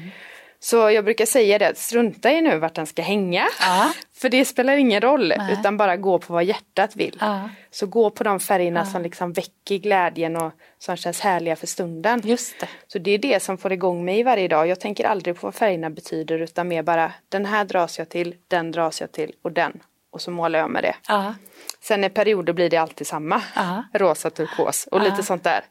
Så 0.63 0.91
jag 0.91 1.05
brukar 1.05 1.25
säga 1.25 1.57
det, 1.59 1.77
strunta 1.77 2.31
i 2.31 2.41
nu 2.41 2.59
vart 2.59 2.75
den 2.75 2.85
ska 2.85 3.01
hänga. 3.01 3.47
Ja. 3.59 3.91
För 4.13 4.29
det 4.29 4.45
spelar 4.45 4.77
ingen 4.77 5.01
roll, 5.01 5.33
Nej. 5.37 5.53
utan 5.59 5.77
bara 5.77 5.97
gå 5.97 6.19
på 6.19 6.33
vad 6.33 6.43
hjärtat 6.43 6.95
vill. 6.95 7.17
Ja. 7.19 7.49
Så 7.71 7.85
gå 7.85 8.09
på 8.09 8.23
de 8.23 8.39
färgerna 8.39 8.85
som 8.85 9.01
liksom 9.01 9.33
väcker 9.33 9.77
glädjen 9.77 10.35
och 10.35 10.51
som 10.79 10.95
känns 10.95 11.19
härliga 11.19 11.55
för 11.55 11.67
stunden. 11.67 12.21
Just 12.23 12.59
det. 12.59 12.67
Så 12.87 12.99
det 12.99 13.11
är 13.11 13.17
det 13.17 13.43
som 13.43 13.57
får 13.57 13.71
igång 13.71 14.05
mig 14.05 14.23
varje 14.23 14.47
dag. 14.47 14.67
Jag 14.67 14.79
tänker 14.79 15.05
aldrig 15.05 15.35
på 15.35 15.47
vad 15.47 15.55
färgerna 15.55 15.89
betyder 15.89 16.39
utan 16.39 16.67
mer 16.67 16.83
bara 16.83 17.11
den 17.29 17.45
här 17.45 17.65
dras 17.65 17.99
jag 17.99 18.09
till, 18.09 18.35
den 18.47 18.71
dras 18.71 19.01
jag 19.01 19.11
till 19.11 19.31
och 19.41 19.51
den. 19.51 19.79
Och 20.11 20.21
så 20.21 20.31
målar 20.31 20.59
jag 20.59 20.69
med 20.69 20.83
det. 20.83 20.95
Ja. 21.07 21.33
Sen 21.81 22.03
i 22.03 22.09
perioder 22.09 22.53
blir 22.53 22.69
det 22.69 22.77
alltid 22.77 23.07
samma. 23.07 23.41
Ja. 23.55 23.83
Rosa, 23.93 24.29
turkos 24.29 24.87
och 24.91 25.01
lite 25.01 25.23
sånt 25.23 25.43
där. 25.43 25.61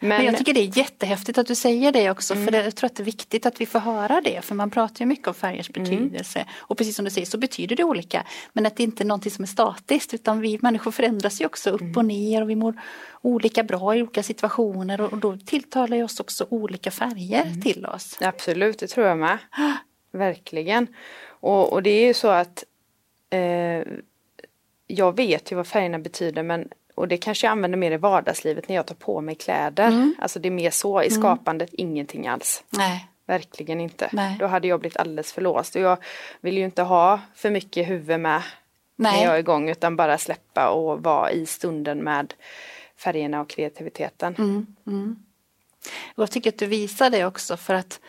Men, 0.00 0.08
Men 0.08 0.24
jag 0.24 0.38
tycker 0.38 0.54
det 0.54 0.60
är 0.60 0.78
jättehäftigt 0.78 1.38
att 1.38 1.46
du 1.46 1.54
säger 1.54 1.92
det 1.92 2.10
också 2.10 2.34
för 2.34 2.50
det, 2.50 2.64
jag 2.64 2.76
tror 2.76 2.86
att 2.86 2.96
det 2.96 3.02
är 3.02 3.04
viktigt 3.04 3.46
att 3.46 3.60
vi 3.60 3.66
får 3.66 3.78
höra 3.78 4.20
det 4.20 4.44
för 4.44 4.54
man 4.54 4.70
pratar 4.70 5.00
ju 5.00 5.06
mycket 5.06 5.28
om 5.28 5.34
färgers 5.34 5.70
betydelse 5.70 6.46
och 6.58 6.78
precis 6.78 6.96
som 6.96 7.04
du 7.04 7.10
säger 7.10 7.26
så 7.26 7.38
betyder 7.38 7.76
det 7.76 7.84
olika 7.84 8.26
men 8.52 8.66
att 8.66 8.76
det 8.76 8.82
inte 8.82 9.02
är 9.02 9.06
någonting 9.06 9.32
som 9.32 9.42
är 9.42 9.46
statiskt 9.48 10.14
utan 10.14 10.40
vi 10.40 10.58
människor 10.62 10.90
förändras 10.90 11.40
ju 11.40 11.46
också 11.46 11.70
upp 11.70 11.96
och 11.96 12.04
ner 12.04 12.42
och 12.42 12.50
vi 12.50 12.56
mår 12.56 12.80
olika 13.22 13.62
bra 13.62 13.96
i 13.96 14.02
olika 14.02 14.22
situationer 14.22 15.00
och, 15.00 15.12
och 15.12 15.18
då 15.18 15.36
tilltalar 15.36 15.96
ju 15.96 16.02
oss 16.02 16.20
också 16.20 16.46
olika 16.50 16.90
färger 16.90 17.62
till 17.62 17.86
oss. 17.86 18.18
Absolut, 18.20 18.78
det 18.78 18.86
tror 18.86 19.06
jag 19.06 19.18
med. 19.18 19.38
Verkligen. 20.12 20.86
Och, 21.26 21.72
och 21.72 21.82
det 21.82 21.90
är 21.90 22.06
ju 22.06 22.14
så 22.14 22.28
att 22.28 22.64
eh, 23.30 23.82
jag 24.86 25.16
vet 25.16 25.52
ju 25.52 25.56
vad 25.56 25.66
färgerna 25.66 25.98
betyder 25.98 26.42
men 26.42 26.68
och 26.96 27.08
det 27.08 27.16
kanske 27.16 27.46
jag 27.46 27.52
använder 27.52 27.78
mer 27.78 27.90
i 27.90 27.96
vardagslivet 27.96 28.68
när 28.68 28.76
jag 28.76 28.86
tar 28.86 28.94
på 28.94 29.20
mig 29.20 29.34
kläder. 29.34 30.14
Alltså 30.18 30.38
det 30.38 30.48
är 30.48 30.50
mer 30.50 30.70
så, 30.70 31.02
i 31.02 31.10
skapandet 31.10 31.74
ingenting 31.74 32.26
alls. 32.26 32.64
Nej. 32.70 33.06
Verkligen 33.26 33.80
inte. 33.80 34.08
Nej. 34.12 34.36
Då 34.40 34.46
hade 34.46 34.68
jag 34.68 34.80
blivit 34.80 34.96
alldeles 34.96 35.32
för 35.32 35.42
låst. 35.42 35.76
Och 35.76 35.82
jag 35.82 35.98
vill 36.40 36.58
ju 36.58 36.64
inte 36.64 36.82
ha 36.82 37.20
för 37.34 37.50
mycket 37.50 37.88
huvud 37.88 38.20
med 38.20 38.42
Nej. 38.96 39.12
när 39.12 39.24
jag 39.24 39.34
är 39.34 39.38
igång 39.38 39.70
utan 39.70 39.96
bara 39.96 40.18
släppa 40.18 40.68
och 40.68 41.02
vara 41.02 41.30
i 41.30 41.46
stunden 41.46 41.98
med 41.98 42.34
färgerna 42.96 43.40
och 43.40 43.48
kreativiteten. 43.48 44.34
Mm. 44.86 45.16
Och 46.14 46.22
jag 46.22 46.30
tycker 46.30 46.50
att 46.50 46.58
du 46.58 46.66
visar 46.66 47.10
det 47.10 47.24
också 47.24 47.56
för 47.56 47.74
att 47.74 48.00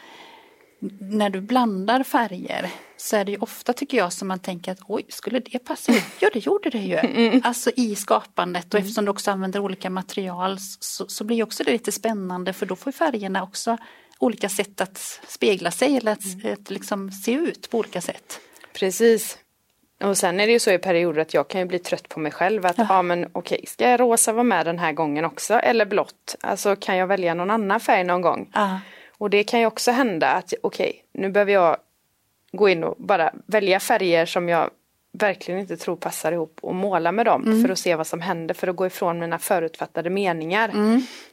när 1.00 1.30
du 1.30 1.42
blandar 1.42 2.04
färger 2.04 2.72
så 2.98 3.16
är 3.16 3.26
det 3.26 3.32
ju 3.32 3.38
ofta 3.38 3.74
tycker 3.74 3.98
jag 3.98 4.14
som 4.14 4.28
man 4.28 4.40
tänker 4.40 4.72
att 4.72 4.80
oj, 4.88 5.06
skulle 5.10 5.40
det 5.40 5.60
passa? 5.60 5.94
Ja, 6.20 6.30
det 6.34 6.46
gjorde 6.46 6.70
det 6.70 6.78
ju. 6.78 7.42
Alltså 7.44 7.72
i 7.76 7.96
skapandet 7.96 8.74
och 8.74 8.80
eftersom 8.80 9.06
du 9.06 9.12
också 9.12 9.32
använder 9.32 9.60
olika 9.60 9.90
material 9.90 10.58
så, 10.80 11.08
så 11.08 11.24
blir 11.24 11.44
också 11.44 11.64
det 11.64 11.72
lite 11.72 11.92
spännande 11.92 12.54
för 12.54 12.66
då 12.66 12.76
får 12.76 12.92
färgerna 12.92 13.44
också 13.44 13.78
olika 14.20 14.50
sätt 14.50 14.82
att 14.82 15.22
spegla 15.28 15.72
sig 15.72 15.98
eller 15.98 16.12
att, 16.12 16.46
att 16.54 16.70
liksom 16.70 17.12
se 17.12 17.32
ut 17.32 17.70
på 17.70 17.78
olika 17.78 18.02
sätt. 18.02 18.40
Precis. 18.74 19.38
Och 20.04 20.18
sen 20.18 20.40
är 20.40 20.48
det 20.48 20.54
ju 20.54 20.60
så 20.60 20.72
i 20.72 20.78
perioder 20.78 21.22
att 21.22 21.34
jag 21.34 21.48
kan 21.48 21.62
ju 21.62 21.68
bli 21.68 21.80
trött 21.80 22.10
på 22.10 22.20
mig 22.20 22.32
själv 22.32 22.66
att 22.66 22.78
ja, 22.78 23.02
men 23.02 23.28
okej, 23.32 23.64
ska 23.68 23.98
rosa 23.98 24.34
vara 24.34 24.44
med 24.44 24.66
den 24.66 24.80
här 24.80 24.92
gången 24.92 25.26
också 25.26 25.54
eller 25.54 25.86
blått? 25.86 26.36
Alltså 26.42 26.76
kan 26.76 26.98
jag 26.98 27.08
välja 27.08 27.34
någon 27.34 27.52
annan 27.52 27.80
färg 27.80 28.04
någon 28.04 28.22
gång? 28.22 28.50
Ja. 28.54 28.80
Och 29.18 29.30
det 29.30 29.44
kan 29.44 29.60
ju 29.60 29.66
också 29.66 29.92
hända 29.92 30.32
att 30.32 30.54
okej, 30.64 31.04
nu 31.14 31.30
behöver 31.30 31.54
jag 31.54 31.78
gå 32.52 32.70
in 32.70 32.84
och 32.84 32.96
bara 32.98 33.34
välja 33.46 33.80
färger 33.80 34.26
som 34.26 34.50
jag 34.50 34.70
verkligen 35.12 35.60
inte 35.60 35.78
tror 35.78 35.96
passar 35.96 36.32
ihop 36.32 36.60
och 36.62 36.76
måla 36.76 37.12
med 37.12 37.26
dem 37.26 37.62
för 37.64 37.72
att 37.72 37.80
se 37.80 37.96
vad 37.96 38.08
som 38.08 38.22
händer 38.22 38.54
för 38.54 38.68
att 38.68 38.76
gå 38.76 38.86
ifrån 38.86 39.20
mina 39.20 39.40
förutfattade 39.40 40.10
meningar. 40.10 40.72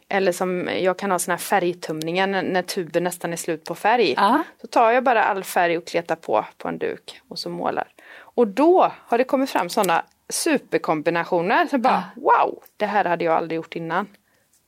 Eller 0.08 0.32
som 0.32 0.68
jag 0.80 0.98
kan 0.98 1.10
ha 1.10 1.18
såna 1.18 1.34
här 1.34 1.38
färgtumningar 1.38 2.26
när, 2.26 2.42
när 2.42 2.62
tuben 2.62 3.04
nästan 3.04 3.32
är 3.32 3.36
slut 3.36 3.64
på 3.64 3.74
färg. 3.74 4.14
Ja. 4.16 4.42
Så 4.60 4.66
tar 4.66 4.90
jag 4.90 5.04
bara 5.04 5.24
all 5.24 5.44
färg 5.44 5.78
och 5.78 5.86
kletar 5.86 6.16
på 6.16 6.44
på 6.58 6.68
en 6.68 6.78
duk 6.78 7.20
och 7.28 7.38
så 7.38 7.50
målar. 7.50 7.88
Och 8.18 8.48
då 8.48 8.92
har 9.06 9.18
det 9.18 9.24
kommit 9.24 9.50
fram 9.50 9.68
sådana 9.68 10.04
superkombinationer. 10.28 11.66
Så 11.66 11.78
bara 11.78 12.04
wow, 12.16 12.62
det 12.76 12.86
här 12.86 13.04
hade 13.04 13.24
jag 13.24 13.34
aldrig 13.34 13.56
gjort 13.56 13.76
innan. 13.76 14.06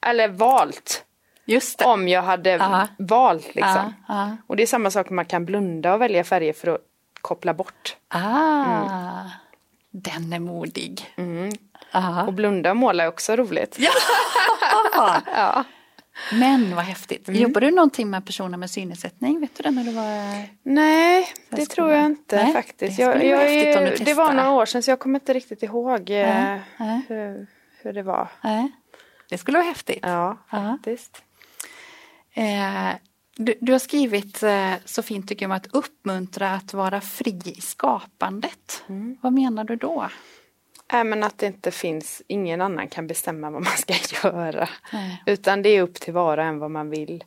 Eller 0.06 0.28
valt. 0.28 1.04
Just 1.46 1.78
det. 1.78 1.84
Om 1.84 2.08
jag 2.08 2.22
hade 2.22 2.50
Ja. 2.50 2.86
valt 2.98 3.54
liksom. 3.54 3.94
Ja. 4.08 4.36
Och 4.46 4.56
det 4.56 4.62
är 4.62 4.66
samma 4.66 4.90
sak, 4.90 5.10
man 5.10 5.24
kan 5.24 5.44
blunda 5.44 5.94
och 5.94 6.00
välja 6.00 6.24
färger 6.24 6.52
för 6.52 6.68
att 6.74 6.80
koppla 7.20 7.54
bort. 7.54 7.96
Ah, 8.08 9.24
den 9.90 10.32
är 10.32 10.38
modig. 10.40 11.14
Ja. 11.92 12.26
Och 12.26 12.32
blunda 12.32 12.70
och 12.70 12.76
måla 12.76 13.04
är 13.04 13.08
också 13.08 13.36
roligt. 13.36 13.76
Ja. 13.78 13.90
Ja. 15.36 15.64
Men 16.32 16.74
vad 16.76 16.84
häftigt. 16.84 17.28
Jobbar 17.28 17.60
du 17.60 17.70
någonting 17.70 18.10
med 18.10 18.26
personer 18.26 18.58
med 18.58 18.70
synnedsättning? 18.70 19.40
Vet 19.40 19.56
du 19.56 19.62
det 19.62 19.70
när 19.70 19.84
du 19.84 19.90
var... 19.92 20.48
Nej, 20.62 21.32
det 21.50 21.56
Sen 21.56 21.66
tror 21.66 21.88
jag 21.90 21.96
skolan. 21.98 22.10
inte 22.10 22.36
Nej, 22.36 22.52
faktiskt. 22.52 22.96
det 22.96 23.02
Jag, 23.02 23.24
jag 23.24 23.46
är, 23.54 24.04
det 24.04 24.14
var 24.14 24.32
några 24.32 24.50
år 24.50 24.66
sedan 24.66 24.82
så 24.82 24.90
jag 24.90 24.98
kommer 24.98 25.18
inte 25.20 25.32
riktigt 25.34 25.62
ihåg 25.62 26.10
Nej, 26.10 26.60
nej. 26.76 27.00
hur, 27.08 27.46
hur 27.82 27.92
det 27.92 28.02
var. 28.02 28.28
Nej, 28.40 28.70
det 29.28 29.38
skulle 29.38 29.58
vara 29.58 29.68
häftigt. 29.68 29.98
Ja. 30.02 30.36
faktiskt. 30.50 31.22
Eh, 32.36 32.94
du, 33.36 33.54
du 33.60 33.72
har 33.72 33.78
skrivit 33.78 34.42
eh, 34.42 34.72
så 34.84 35.02
fint 35.02 35.28
tycker 35.28 35.44
jag 35.44 35.50
om 35.50 35.56
att 35.56 35.74
uppmuntra 35.74 36.50
att 36.50 36.74
vara 36.74 37.00
fri 37.00 37.40
i 37.44 37.60
skapandet. 37.60 38.84
Mm. 38.88 39.16
Vad 39.20 39.32
menar 39.32 39.64
du 39.64 39.76
då? 39.76 40.08
Äh, 40.92 41.04
men 41.04 41.22
att 41.22 41.38
det 41.38 41.46
inte 41.46 41.70
finns, 41.70 42.22
ingen 42.26 42.60
annan 42.60 42.88
kan 42.88 43.06
bestämma 43.06 43.50
vad 43.50 43.62
man 43.64 43.76
ska 43.76 43.94
göra. 44.22 44.68
Nej. 44.92 45.22
Utan 45.26 45.62
det 45.62 45.68
är 45.68 45.82
upp 45.82 45.94
till 45.94 46.12
var 46.12 46.38
och 46.38 46.44
en 46.44 46.58
vad 46.58 46.70
man 46.70 46.90
vill. 46.90 47.24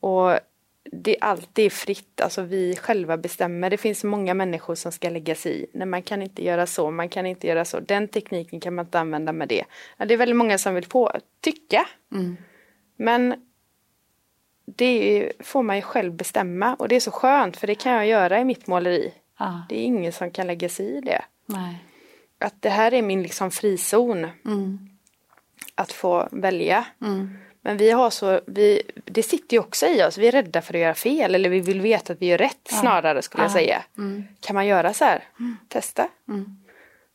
Och 0.00 0.38
det 0.92 1.16
är 1.16 1.24
alltid 1.24 1.72
fritt, 1.72 2.20
alltså 2.20 2.42
vi 2.42 2.76
själva 2.76 3.16
bestämmer. 3.16 3.70
Det 3.70 3.76
finns 3.76 4.04
många 4.04 4.34
människor 4.34 4.74
som 4.74 4.92
ska 4.92 5.10
lägga 5.10 5.34
sig 5.34 5.62
i. 5.62 5.66
Nej, 5.72 5.86
man 5.86 6.02
kan 6.02 6.22
inte 6.22 6.44
göra 6.44 6.66
så, 6.66 6.90
man 6.90 7.08
kan 7.08 7.26
inte 7.26 7.46
göra 7.46 7.64
så. 7.64 7.80
Den 7.80 8.08
tekniken 8.08 8.60
kan 8.60 8.74
man 8.74 8.84
inte 8.84 9.00
använda 9.00 9.32
med 9.32 9.48
det. 9.48 9.64
Ja, 9.96 10.04
det 10.04 10.14
är 10.14 10.18
väldigt 10.18 10.36
många 10.36 10.58
som 10.58 10.74
vill 10.74 10.88
på, 10.88 11.12
tycka. 11.40 11.86
Men 12.96 13.34
det 14.76 15.32
får 15.40 15.62
man 15.62 15.76
ju 15.76 15.82
själv 15.82 16.12
bestämma 16.12 16.74
och 16.74 16.88
det 16.88 16.96
är 16.96 17.00
så 17.00 17.10
skönt 17.10 17.56
för 17.56 17.66
det 17.66 17.74
kan 17.74 17.92
jag 17.92 18.06
göra 18.06 18.40
i 18.40 18.44
mitt 18.44 18.66
måleri. 18.66 19.12
Ja. 19.38 19.62
Det 19.68 19.80
är 19.80 19.84
ingen 19.84 20.12
som 20.12 20.30
kan 20.30 20.46
lägga 20.46 20.68
sig 20.68 20.86
i 20.86 21.00
det. 21.00 21.22
Nej. 21.46 21.84
Att 22.38 22.62
det 22.62 22.70
här 22.70 22.94
är 22.94 23.02
min 23.02 23.22
liksom 23.22 23.50
frizon. 23.50 24.26
Att 25.74 25.92
få 25.92 26.28
välja. 26.32 26.84
Men 27.64 27.76
vi 27.76 27.90
har 27.90 28.10
så, 28.10 28.40
vi, 28.46 28.82
det 29.04 29.22
sitter 29.22 29.56
ju 29.56 29.60
också 29.60 29.86
i 29.86 30.02
oss, 30.04 30.18
vi 30.18 30.28
är 30.28 30.32
rädda 30.32 30.62
för 30.62 30.74
att 30.74 30.80
göra 30.80 30.94
fel 30.94 31.34
eller 31.34 31.50
vi 31.50 31.60
vill 31.60 31.80
veta 31.80 32.12
att 32.12 32.22
vi 32.22 32.26
gör 32.26 32.38
rätt 32.38 32.68
snarare 32.80 33.22
skulle 33.22 33.42
jag 33.42 33.52
säga. 33.52 33.82
Kan 34.40 34.54
man 34.54 34.66
göra 34.66 34.92
så 34.92 35.04
här? 35.04 35.24
Testa. 35.68 36.08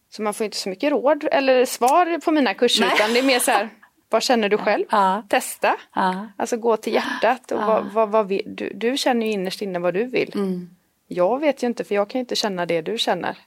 Så 0.09 0.21
man 0.21 0.33
får 0.33 0.45
inte 0.45 0.57
så 0.57 0.69
mycket 0.69 0.91
råd 0.91 1.27
eller 1.31 1.65
svar 1.65 2.19
på 2.19 2.31
mina 2.31 2.53
kurser 2.53 2.85
Nej. 2.85 2.93
utan 2.95 3.13
det 3.13 3.19
är 3.19 3.23
mer 3.23 3.39
så 3.39 3.51
här, 3.51 3.69
vad 4.09 4.23
känner 4.23 4.49
du 4.49 4.57
själv? 4.57 4.85
Ja. 4.89 5.23
Testa. 5.29 5.75
Ja. 5.93 6.27
Alltså 6.37 6.57
gå 6.57 6.77
till 6.77 6.93
hjärtat 6.93 7.51
och 7.51 7.61
vad, 7.61 7.85
vad, 7.85 8.09
vad 8.09 8.27
vill, 8.27 8.41
du, 8.45 8.71
du 8.75 8.97
känner 8.97 9.25
ju 9.25 9.31
innerst 9.31 9.61
inne 9.61 9.79
vad 9.79 9.93
du 9.93 10.05
vill. 10.05 10.31
Jag 11.07 11.39
vet 11.39 11.63
ju 11.63 11.67
inte 11.67 11.83
för 11.83 11.95
jag 11.95 12.09
kan 12.09 12.19
inte 12.19 12.35
känna 12.35 12.65
det 12.65 12.81
du 12.81 12.97
känner. 12.97 13.37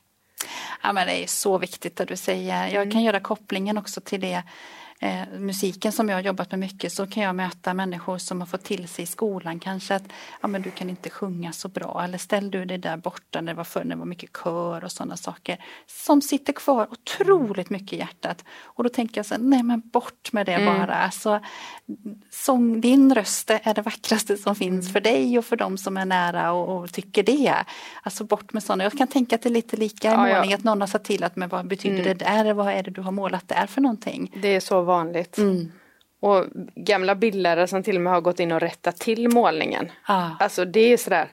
Ja, 0.82 0.92
men 0.92 1.06
det 1.06 1.22
är 1.22 1.26
så 1.26 1.58
viktigt 1.58 2.00
att 2.00 2.08
du 2.08 2.16
säger. 2.16 2.68
Jag 2.68 2.92
kan 2.92 3.02
göra 3.02 3.20
kopplingen 3.20 3.78
också 3.78 4.00
till 4.00 4.20
det 4.20 4.42
eh, 5.00 5.38
musiken 5.38 5.92
som 5.92 6.08
jag 6.08 6.16
har 6.16 6.22
jobbat 6.22 6.50
med 6.50 6.60
mycket 6.60 6.92
så 6.92 7.06
kan 7.06 7.22
jag 7.22 7.34
möta 7.34 7.74
människor 7.74 8.18
som 8.18 8.40
har 8.40 8.46
fått 8.46 8.64
till 8.64 8.88
sig 8.88 9.02
i 9.02 9.06
skolan 9.06 9.60
kanske 9.60 9.94
att 9.94 10.04
ja, 10.40 10.48
men 10.48 10.62
du 10.62 10.70
kan 10.70 10.90
inte 10.90 11.10
sjunga 11.10 11.52
så 11.52 11.68
bra 11.68 12.02
eller 12.04 12.18
ställ 12.18 12.50
du 12.50 12.64
dig 12.64 12.78
där 12.78 12.96
borta 12.96 13.40
när 13.40 13.52
det 13.52 13.56
var 13.56 13.64
förr 13.64 13.84
när 13.84 13.96
det 13.96 13.98
var 13.98 14.06
mycket 14.06 14.30
kör 14.44 14.84
och 14.84 14.92
sådana 14.92 15.16
saker 15.16 15.58
som 15.86 16.22
sitter 16.22 16.52
kvar 16.52 16.88
otroligt 16.90 17.70
mycket 17.70 17.92
i 17.92 17.96
hjärtat. 17.96 18.44
Och 18.62 18.84
då 18.84 18.90
tänker 18.90 19.18
jag 19.18 19.26
så 19.26 19.34
här, 19.34 19.42
nej 19.42 19.62
men 19.62 19.80
bort 19.80 20.32
med 20.32 20.46
det 20.46 20.66
bara. 20.66 20.94
Alltså, 20.94 21.40
sång, 22.30 22.80
din 22.80 23.14
röst 23.14 23.50
är 23.50 23.74
det 23.74 23.82
vackraste 23.82 24.36
som 24.36 24.54
finns 24.56 24.92
för 24.92 25.00
dig 25.00 25.38
och 25.38 25.44
för 25.44 25.56
de 25.56 25.78
som 25.78 25.96
är 25.96 26.04
nära 26.04 26.52
och, 26.52 26.82
och 26.82 26.92
tycker 26.92 27.22
det. 27.22 27.54
Alltså 28.02 28.24
bort 28.24 28.52
med 28.52 28.62
sådana. 28.62 28.84
Jag 28.84 28.92
kan 28.92 29.06
tänka 29.08 29.36
att 29.36 29.42
det 29.42 29.48
är 29.48 29.50
lite 29.50 29.76
lika 29.76 30.08
i 30.08 30.10
Ja, 30.10 30.28
ja. 30.28 30.36
målning, 30.36 30.54
att 30.54 30.64
någon 30.64 30.80
har 30.80 30.88
sagt 30.88 31.04
till 31.04 31.24
att 31.24 31.36
men 31.36 31.48
vad 31.48 31.66
betyder 31.66 32.04
det 32.04 32.14
där? 32.14 32.52
Vad 32.52 32.68
är 32.68 32.82
det 32.82 32.90
du 32.90 33.00
har 33.00 33.12
målat 33.12 33.48
där 33.48 33.66
för 33.66 33.80
någonting? 33.80 34.32
Det 34.42 34.48
är 34.48 34.60
så 34.60 34.82
vanligt. 34.90 35.38
Mm. 35.38 35.72
Och 36.20 36.44
gamla 36.74 37.14
bildlärare 37.14 37.66
som 37.66 37.82
till 37.82 37.96
och 37.96 38.02
med 38.02 38.12
har 38.12 38.20
gått 38.20 38.40
in 38.40 38.52
och 38.52 38.60
rättat 38.60 38.96
till 38.98 39.28
målningen. 39.28 39.92
Ja. 40.08 40.36
Alltså 40.40 40.64
det 40.64 40.80
är 40.92 40.96
sådär, 40.96 41.28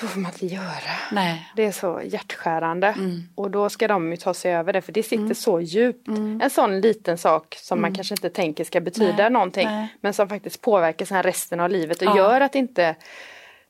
det 0.00 0.06
får 0.06 0.20
man 0.20 0.32
inte 0.32 0.46
göra. 0.46 0.92
Nej. 1.12 1.52
Det 1.56 1.64
är 1.64 1.72
så 1.72 2.00
hjärtskärande. 2.04 2.86
Mm. 2.86 3.22
Och 3.34 3.50
då 3.50 3.68
ska 3.70 3.88
de 3.88 4.10
ju 4.10 4.16
ta 4.16 4.34
sig 4.34 4.54
över 4.54 4.72
det 4.72 4.80
för 4.82 4.92
det 4.92 5.02
sitter 5.02 5.34
så 5.34 5.60
djupt. 5.60 6.08
En 6.42 6.50
sån 6.50 6.80
liten 6.80 7.18
sak 7.18 7.56
som 7.60 7.80
man 7.80 7.94
kanske 7.94 8.14
inte 8.14 8.30
tänker 8.30 8.64
ska 8.64 8.80
betyda 8.80 9.04
Mm. 9.08 9.16
Nej, 9.16 9.30
någonting. 9.30 9.66
nej. 9.68 9.88
Men 10.00 10.14
som 10.14 10.28
faktiskt 10.28 10.62
påverkar 10.62 11.06
sen 11.06 11.22
resten 11.22 11.60
av 11.60 11.70
livet 11.70 11.96
och 12.02 12.06
Ja. 12.08 12.16
gör 12.16 12.40
att 12.40 12.54
inte 12.54 12.94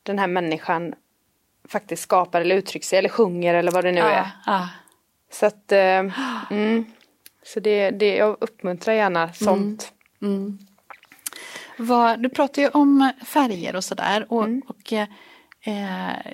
den 0.03 0.19
här 0.19 0.27
människan 0.27 0.93
faktiskt 1.69 2.03
skapar 2.03 2.41
eller 2.41 2.55
uttrycker 2.55 2.85
sig 2.87 2.99
eller 2.99 3.09
sjunger 3.09 3.53
eller 3.53 3.71
vad 3.71 3.83
det 3.83 3.91
nu 3.91 4.01
är. 4.01 4.15
Ja, 4.17 4.27
ja. 4.45 4.67
Så 5.31 5.45
att 5.45 5.71
eh, 5.71 5.79
mm, 6.51 6.85
så 7.43 7.59
det, 7.59 7.91
det, 7.91 8.15
jag 8.15 8.37
uppmuntrar 8.41 8.93
gärna 8.93 9.33
sånt. 9.33 9.93
Vad, 11.77 12.23
du 12.23 12.29
pratar 12.29 12.61
ju 12.61 12.67
om 12.69 13.11
färger 13.25 13.75
och 13.75 13.83
sådär 13.83 14.25
och, 14.29 14.43
Mm. 14.43 14.61
och 14.67 14.93
eh, 14.93 15.07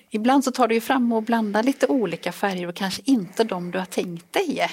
ibland 0.09 0.43
så 0.43 0.51
tar 0.51 0.67
du 0.67 0.75
ju 0.75 0.81
fram 0.81 1.11
och 1.13 1.23
blandar 1.23 1.63
lite 1.63 1.87
olika 1.87 2.31
färger 2.31 2.67
och 2.67 2.75
kanske 2.75 3.01
inte 3.05 3.43
de 3.43 3.71
du 3.71 3.79
har 3.79 3.85
tänkt 3.85 4.33
dig. 4.33 4.67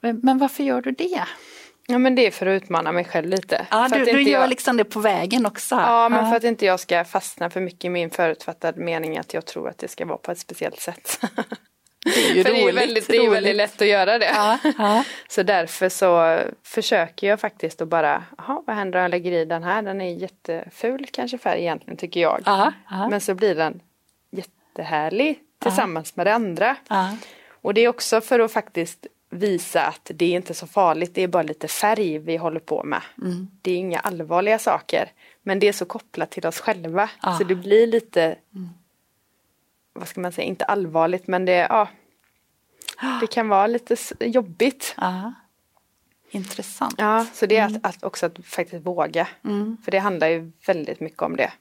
Men, 0.00 0.20
men 0.22 0.38
varför 0.38 0.64
gör 0.64 0.82
du 0.82 0.90
det? 0.90 1.24
Ja 1.86 1.98
men 1.98 2.14
det 2.14 2.26
är 2.26 2.30
för 2.30 2.46
att 2.46 2.62
utmana 2.62 2.92
mig 2.92 3.04
själv 3.04 3.28
lite. 3.28 3.66
Ja, 3.70 3.88
du, 3.88 4.04
du 4.04 4.22
gör 4.22 4.40
jag, 4.40 4.50
liksom 4.50 4.76
det 4.76 4.84
på 4.84 5.00
vägen 5.00 5.46
också. 5.46 5.74
Ja 5.74 6.08
men 6.08 6.30
för 6.30 6.36
att 6.36 6.44
inte 6.44 6.66
jag 6.66 6.80
ska 6.80 7.04
fastna 7.04 7.50
för 7.50 7.60
mycket 7.60 7.84
i 7.84 7.88
min 7.88 8.10
förutfattade 8.10 8.80
mening 8.84 9.18
att 9.18 9.34
jag 9.34 9.46
tror 9.46 9.68
att 9.68 9.78
det 9.78 9.88
ska 9.88 10.06
vara 10.06 10.18
på 10.18 10.32
ett 10.32 10.38
speciellt 10.38 10.80
sätt. 10.80 11.20
det 12.04 12.30
är 12.30 12.34
ju 12.34 12.44
för 12.44 12.50
det 12.50 12.60
är 12.60 12.64
roligt, 12.64 12.76
väldigt, 12.76 13.08
det 13.08 13.16
är 13.16 13.30
väldigt 13.30 13.42
roligt. 13.42 13.56
lätt 13.56 13.82
att 13.82 13.88
göra 13.88 14.18
det. 14.18 14.30
Ja, 14.34 14.58
ja. 14.78 15.04
Så 15.28 15.42
därför 15.42 15.88
så 15.88 16.38
försöker 16.62 17.26
jag 17.26 17.40
faktiskt 17.40 17.80
att 17.80 17.88
bara, 17.88 18.24
jaha 18.38 18.62
vad 18.66 18.76
händer 18.76 18.98
om 18.98 19.02
jag 19.02 19.10
lägger 19.10 19.32
i 19.32 19.44
den 19.44 19.62
här? 19.62 19.82
Den 19.82 20.00
är 20.00 20.14
jätteful 20.14 21.06
kanske 21.12 21.38
färg 21.38 21.60
egentligen 21.60 21.96
tycker 21.96 22.20
jag. 22.20 22.42
Ja. 22.46 22.72
Men 23.10 23.20
så 23.20 23.34
blir 23.34 23.54
den 23.54 23.80
jättehärlig 24.30 25.38
tillsammans 25.62 26.16
med 26.16 26.26
det 26.26 26.34
andra. 26.34 26.76
Och 27.62 27.74
det 27.74 27.80
är 27.80 27.88
också 27.88 28.20
för 28.20 28.40
att 28.40 28.52
faktiskt 28.52 29.06
visa 29.30 29.82
att 29.82 30.10
det 30.14 30.24
är 30.24 30.36
inte 30.36 30.54
så 30.54 30.66
farligt, 30.66 31.14
det 31.14 31.22
är 31.22 31.28
bara 31.28 31.42
lite 31.42 31.68
färg 31.68 32.18
vi 32.18 32.36
håller 32.36 32.60
på 32.60 32.84
med. 32.84 33.02
Mm. 33.22 33.48
Det 33.62 33.70
är 33.70 33.76
inga 33.76 33.98
allvarliga 33.98 34.58
saker. 34.58 35.10
Men 35.42 35.58
det 35.58 35.68
är 35.68 35.72
så 35.72 35.84
kopplat 35.84 36.30
till 36.30 36.46
oss 36.46 36.60
själva. 36.60 37.10
Så 37.38 37.44
det 37.44 37.54
blir 37.54 37.86
lite, 37.86 38.36
vad 39.92 40.08
ska 40.08 40.20
man 40.20 40.32
säga, 40.32 40.44
inte 40.46 40.64
allvarligt 40.64 41.26
men 41.26 41.44
det, 41.44 41.52
ja, 41.70 41.88
det 43.20 43.26
kan 43.26 43.48
vara 43.48 43.66
lite 43.66 43.96
jobbigt. 44.20 44.94
Ja. 44.96 45.32
Intressant. 46.30 46.94
Ja, 46.98 47.26
så 47.34 47.46
det 47.46 47.56
är 47.56 47.66
Mm. 47.68 47.80
att, 47.82 47.96
att 47.96 48.02
också 48.04 48.26
att 48.26 48.46
faktiskt 48.46 48.86
våga. 48.86 49.28
För 49.84 49.90
det 49.90 49.98
handlar 49.98 50.28
ju 50.28 50.52
väldigt 50.66 51.00
mycket 51.00 51.22
om 51.22 51.36
det. 51.36 51.52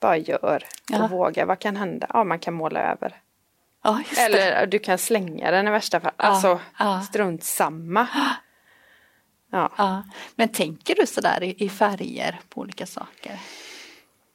Bara 0.00 0.16
gör 0.16 0.44
och 0.44 0.50
Mm. 0.50 1.02
Ja. 1.02 1.06
våga. 1.06 1.46
Vad 1.46 1.58
kan 1.58 1.76
hända? 1.76 2.06
Ja, 2.14 2.24
man 2.24 2.38
kan 2.38 2.54
måla 2.54 2.80
över. 2.80 3.14
Ja. 3.84 4.02
Eller 4.18 4.66
du 4.66 4.78
kan 4.78 4.98
slänga 4.98 5.50
den 5.50 5.68
i 5.68 5.70
värsta 5.70 6.00
fall. 6.00 6.12
Alltså 6.16 6.60
ja. 6.78 7.00
strunt 7.02 7.44
samma. 7.44 8.08
Ja. 9.50 9.70
Ja. 9.78 10.02
Men 10.34 10.48
tänker 10.48 10.94
du 10.94 11.06
sådär 11.06 11.42
i, 11.42 11.64
i 11.64 11.68
färger 11.68 12.40
på 12.48 12.60
olika 12.60 12.86
saker? 12.86 13.38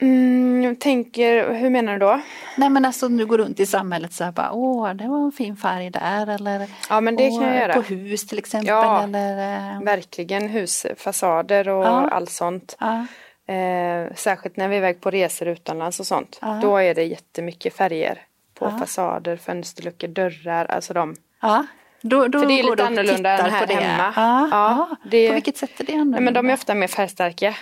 Mm, 0.01 0.63
jag 0.63 0.79
tänker, 0.79 1.53
hur 1.53 1.69
menar 1.69 1.93
du 1.93 1.99
då? 1.99 2.21
Nej 2.57 2.69
men 2.69 2.85
alltså 2.85 3.07
du 3.09 3.25
går 3.25 3.37
runt 3.37 3.59
i 3.59 3.65
samhället 3.65 4.13
så 4.13 4.23
här 4.23 4.31
bara 4.31 4.51
åh 4.51 4.93
det 4.93 5.07
var 5.07 5.25
en 5.25 5.31
fin 5.31 5.57
färg 5.57 5.89
där 5.89 6.27
eller 6.35 6.67
Ja, 6.89 7.01
men 7.01 7.15
det 7.15 7.27
åh, 7.29 7.39
kan 7.39 7.47
jag 7.49 7.57
göra. 7.61 7.73
På 7.73 7.81
hus 7.81 8.27
till 8.27 8.37
exempel 8.39 8.67
Ja. 8.67 9.03
eller 9.03 9.53
eh, 9.75 9.81
Verkligen 9.81 10.47
husfasader 10.49 11.69
och 11.69 11.85
Ja. 11.85 12.09
allt 12.09 12.29
sånt. 12.29 12.75
ja, 12.79 13.05
Eh, 13.47 14.13
särskilt 14.15 14.57
när 14.57 14.67
vi 14.67 14.75
är 14.75 14.77
iväg 14.77 15.01
på 15.01 15.11
resor 15.11 15.47
utomlands 15.47 15.99
och 15.99 16.07
sånt. 16.07 16.39
Ja. 16.41 16.59
Då 16.61 16.77
är 16.77 16.95
det 16.95 17.03
jättemycket 17.03 17.75
färger. 17.75 18.19
På 18.59 18.65
Ja. 18.65 18.77
fasader, 18.79 19.37
fönsterluckor, 19.37 20.07
dörrar, 20.07 20.65
alltså 20.65 20.93
de. 20.93 21.15
ja. 21.41 21.65
Då, 22.01 22.27
då 22.27 22.39
För 22.39 22.47
det 22.47 22.59
är 22.59 22.63
lite 22.63 22.85
annorlunda 22.85 23.29
än 23.37 23.51
här 23.51 23.67
hemma. 23.67 24.13
Ja, 24.15 24.47
Ja, 24.51 24.95
det- 25.11 25.27
På 25.27 25.33
vilket 25.33 25.57
sätt 25.57 25.79
är 25.79 25.83
det 25.83 25.93
annorlunda? 25.93 26.17
Nej, 26.17 26.23
men 26.25 26.33
de 26.33 26.49
är 26.49 26.53
ofta 26.53 26.73
mer 26.75 26.87
färgstarka. 26.87 27.53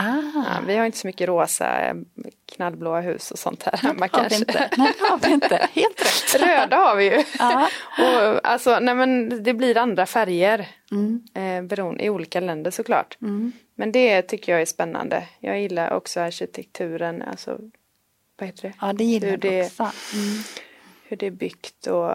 Ah, 0.00 0.60
vi 0.66 0.76
har 0.76 0.86
inte 0.86 0.98
så 0.98 1.06
mycket 1.06 1.28
rosa, 1.28 1.80
eh, 1.80 1.94
knallblåa 2.52 3.00
hus 3.00 3.30
och 3.30 3.38
sånt 3.38 3.62
här 3.62 3.76
hemma 3.76 4.08
kanske. 4.08 4.38
inte. 4.38 4.70
Nej 4.76 4.92
det 4.98 5.04
har 5.04 5.18
vi 5.18 5.32
inte. 5.32 5.68
Helt 5.72 6.00
rätt. 6.00 6.42
Röda 6.42 6.76
har 6.76 6.96
vi 6.96 7.04
ju. 7.04 7.24
Ja. 7.38 7.68
och, 7.98 8.46
alltså, 8.48 8.78
nej, 8.80 8.94
men 8.94 9.42
det 9.42 9.54
blir 9.54 9.76
andra 9.78 10.06
färger 10.06 10.68
Mm. 10.90 11.22
eh, 11.34 11.62
beroende, 11.68 12.04
i 12.04 12.10
olika 12.10 12.40
länder 12.40 12.70
såklart. 12.70 13.16
Men 13.74 13.92
det 13.92 14.22
tycker 14.22 14.52
jag 14.52 14.60
är 14.60 14.66
spännande. 14.66 15.28
Jag 15.40 15.60
gillar 15.60 15.92
också 15.92 16.20
arkitekturen, 16.20 17.22
alltså 17.22 17.58
vad 18.38 18.46
heter 18.48 18.62
det? 18.68 18.74
Ja 18.80 18.92
det 18.92 19.04
gillar 19.04 19.28
Hur 19.28 19.36
det- 19.36 19.62
också. 19.64 19.82
Mm. 19.82 20.42
Hur 21.04 21.16
det 21.16 21.26
är 21.26 21.30
byggt 21.30 21.86
och 21.86 22.12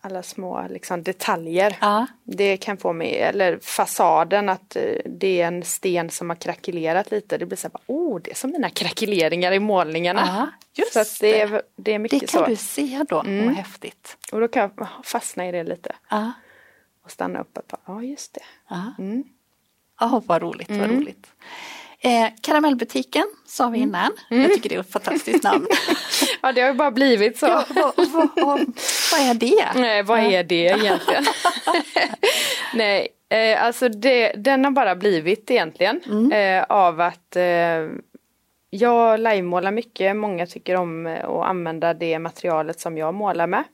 alla 0.00 0.22
små 0.22 0.66
liksom, 0.70 1.02
detaljer. 1.02 1.76
Ja. 1.80 2.06
Det 2.24 2.56
kan 2.56 2.76
få 2.76 2.92
mig, 2.92 3.18
eller 3.20 3.58
fasaden 3.62 4.48
att 4.48 4.76
eh, 4.76 4.82
det 5.06 5.40
är 5.42 5.46
en 5.46 5.62
sten 5.62 6.10
som 6.10 6.30
har 6.30 6.36
krackelerat 6.36 7.10
lite. 7.10 7.38
Det 7.38 7.46
blir 7.46 7.56
så 7.58 7.68
här, 7.68 7.80
oh 7.86 8.20
det 8.20 8.30
är 8.30 8.34
som 8.34 8.50
mina 8.50 8.70
krackeleringar 8.70 9.52
i 9.52 9.60
målningarna. 9.60 10.22
Ja, 10.26 10.48
just 10.82 10.92
så 10.92 11.24
det, 11.24 11.40
är, 11.40 11.62
det 11.76 11.94
är 11.94 11.98
mycket 11.98 12.20
Det 12.20 12.26
kan 12.26 12.44
så. 12.44 12.50
du 12.50 12.56
se 12.56 13.04
då, 13.08 13.20
Mm. 13.20 13.46
vad 13.46 13.54
häftigt. 13.54 14.16
Och 14.32 14.40
då 14.40 14.48
kan 14.48 14.62
jag 14.76 14.88
fastna 15.04 15.48
i 15.48 15.52
det 15.52 15.64
lite. 15.64 15.92
Ja. 16.10 16.32
Och 17.04 17.10
stanna 17.10 17.40
upp 17.40 17.58
och 17.58 17.64
bara, 17.68 17.80
ja 17.86 18.02
just 18.02 18.34
det. 18.34 18.44
Ja. 18.68 18.92
Mm. 18.98 19.24
Ja, 20.00 20.22
vad 20.26 20.42
roligt, 20.42 20.70
vad 20.70 20.90
roligt. 20.90 21.26
Eh, 22.02 22.28
karamellbutiken 22.40 23.24
sa 23.46 23.68
vi 23.68 23.78
innan. 23.78 24.12
Mm. 24.30 24.42
Jag 24.42 24.52
tycker 24.52 24.68
det 24.68 24.74
är 24.74 24.80
ett 24.80 24.92
fantastiskt 24.92 25.44
namn. 25.44 25.66
Ja 26.42 26.52
det 26.52 26.60
har 26.60 26.68
ju 26.68 26.74
bara 26.74 26.90
blivit 26.90 27.38
så. 27.38 27.46
ja, 27.46 27.64
vad, 27.68 27.92
vad, 27.96 28.28
vad, 28.36 28.58
vad 29.12 29.20
är 29.20 29.34
det? 29.34 29.80
Nej, 29.80 30.02
vad 30.02 30.18
är 30.18 30.44
det 30.44 30.54
egentligen? 30.64 31.24
Nej, 32.74 33.08
eh, 33.28 33.64
alltså 33.64 33.88
det, 33.88 34.32
den 34.36 34.64
har 34.64 34.70
bara 34.70 34.96
blivit 34.96 35.50
egentligen 35.50 36.32
eh, 36.32 36.64
av 36.68 37.00
att 37.00 37.36
eh, 37.36 37.88
jag 38.70 39.20
livemålar 39.20 39.70
mycket. 39.70 40.16
Många 40.16 40.46
tycker 40.46 40.76
om 40.76 41.06
att 41.06 41.46
använda 41.46 41.94
det 41.94 42.18
materialet 42.18 42.80
som 42.80 42.98
jag 42.98 43.14
målar 43.14 43.46
med. 43.46 43.64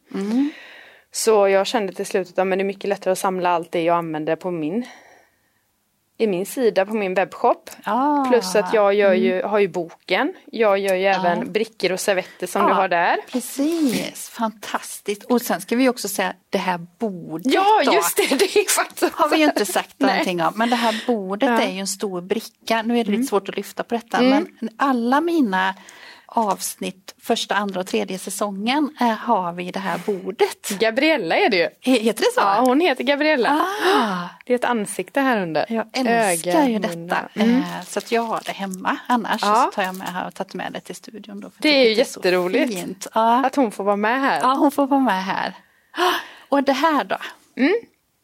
Så 1.13 1.49
jag 1.49 1.67
kände 1.67 1.93
till 1.93 2.07
slut 2.07 2.29
att 2.29 2.37
det 2.37 2.43
är 2.43 2.65
mycket 2.65 2.89
lättare 2.89 3.13
att 3.13 3.19
samla 3.19 3.51
allt 3.51 3.73
det 3.73 3.83
jag 3.83 3.97
använder 3.97 4.37
på 4.37 4.51
min 4.51 4.87
i 6.19 6.27
min 6.27 6.47
sida 6.47 6.87
på 6.87 6.95
min 6.95 7.15
webbshop. 7.15 7.71
Ah. 7.85 8.25
Plus 8.25 8.55
att 8.57 8.75
jag 8.75 8.95
gör 8.95 9.13
ju, 9.13 9.43
har 9.43 9.59
ju 9.59 9.69
boken. 9.69 10.33
Jag 10.53 10.79
gör 10.79 10.95
ju 10.95 11.05
även 11.07 11.53
brickor 11.53 11.93
och 11.93 12.01
servetter 12.01 12.47
som 12.47 12.63
Ja. 12.63 12.69
du 12.69 12.75
har 12.75 12.89
där. 12.89 13.17
Precis, 13.33 14.29
fantastiskt. 14.29 15.25
Och 15.25 15.43
sen 15.43 15.61
ska 15.61 15.77
vi 15.77 15.89
också 15.89 16.09
säga 16.09 16.33
det 16.51 16.59
här 16.59 16.79
bordet 16.99 17.53
Ja, 17.55 17.83
då. 17.85 17.93
just 17.95 18.17
det! 18.17 18.39
Det 18.39 18.57
är 18.57 18.71
faktiskt 18.71 19.13
har 19.15 19.29
vi 19.29 19.37
ju 19.37 19.45
inte 19.45 19.67
sagt 19.67 19.95
någonting 20.01 20.43
om. 20.43 20.53
Men 20.57 20.71
det 20.71 20.77
här 20.77 21.05
bordet 21.07 21.49
Ja. 21.49 21.55
Mm. 21.55 21.69
är 21.69 21.73
ju 21.75 21.81
en 21.81 21.87
stor 21.87 22.21
bricka. 22.21 22.83
Nu 22.83 22.99
är 22.99 23.05
det 23.05 23.11
lite 23.11 23.25
svårt 23.25 23.49
att 23.49 23.57
lyfta 23.57 23.83
på 23.83 23.95
detta. 23.95 24.21
Men 24.23 24.47
alla 24.77 25.21
mina 25.21 25.75
avsnitt, 26.37 27.15
första, 27.23 27.55
andra 27.55 27.81
och 27.81 27.87
tredje 27.87 28.19
säsongen 28.19 28.97
eh, 29.01 29.07
har 29.07 29.53
vi 29.53 29.71
det 29.71 29.79
här 29.79 30.01
bordet. 30.07 30.69
Gabriella 30.79 31.37
är 31.37 31.51
det 31.51 31.57
ju. 31.57 31.65
He- 31.93 32.01
Heter 32.01 32.21
det 32.21 32.33
så? 32.35 32.41
Ja, 32.41 32.61
hon 32.61 32.81
heter 32.81 33.05
Gabriella. 33.05 33.51
Ah, 33.97 34.29
Det 34.45 34.53
är 34.53 34.55
ett 34.55 34.65
ansikte 34.65 35.21
här 35.21 35.43
under. 35.43 35.67
jag 35.69 35.87
älskar 35.93 36.51
Öga, 36.51 36.69
ju 36.69 36.79
detta. 36.79 37.19
Mm. 37.35 37.57
Eh, 37.59 37.65
Så 37.87 37.99
att 37.99 38.13
jag 38.13 38.23
har 38.23 38.41
det 38.47 38.53
hemma. 38.53 38.97
Annars 39.07 39.43
Ja. 39.43 39.55
så 39.71 39.75
tar 39.77 39.83
jag 39.83 39.95
med, 39.95 40.09
har 40.09 40.23
jag 40.25 40.35
tagit 40.35 40.55
med 40.55 40.73
det 40.73 40.81
till 40.81 40.95
studion. 40.97 41.41
Då, 41.41 41.51
Det 41.59 41.69
är 41.69 41.85
ju 41.89 41.95
jätteroligt. 41.95 42.75
fint. 42.75 43.07
Ja. 43.15 43.45
Att 43.47 43.57
hon 43.57 43.71
får 43.71 43.85
vara 43.85 43.97
med 43.97 44.21
här. 44.21 44.41
ja, 44.41 44.55
hon 44.55 44.71
får 44.71 44.87
vara 44.87 45.01
med 45.01 45.25
här. 45.25 45.55
Och 46.49 46.63
det 46.63 46.73
här 46.73 47.05
då? 47.05 47.17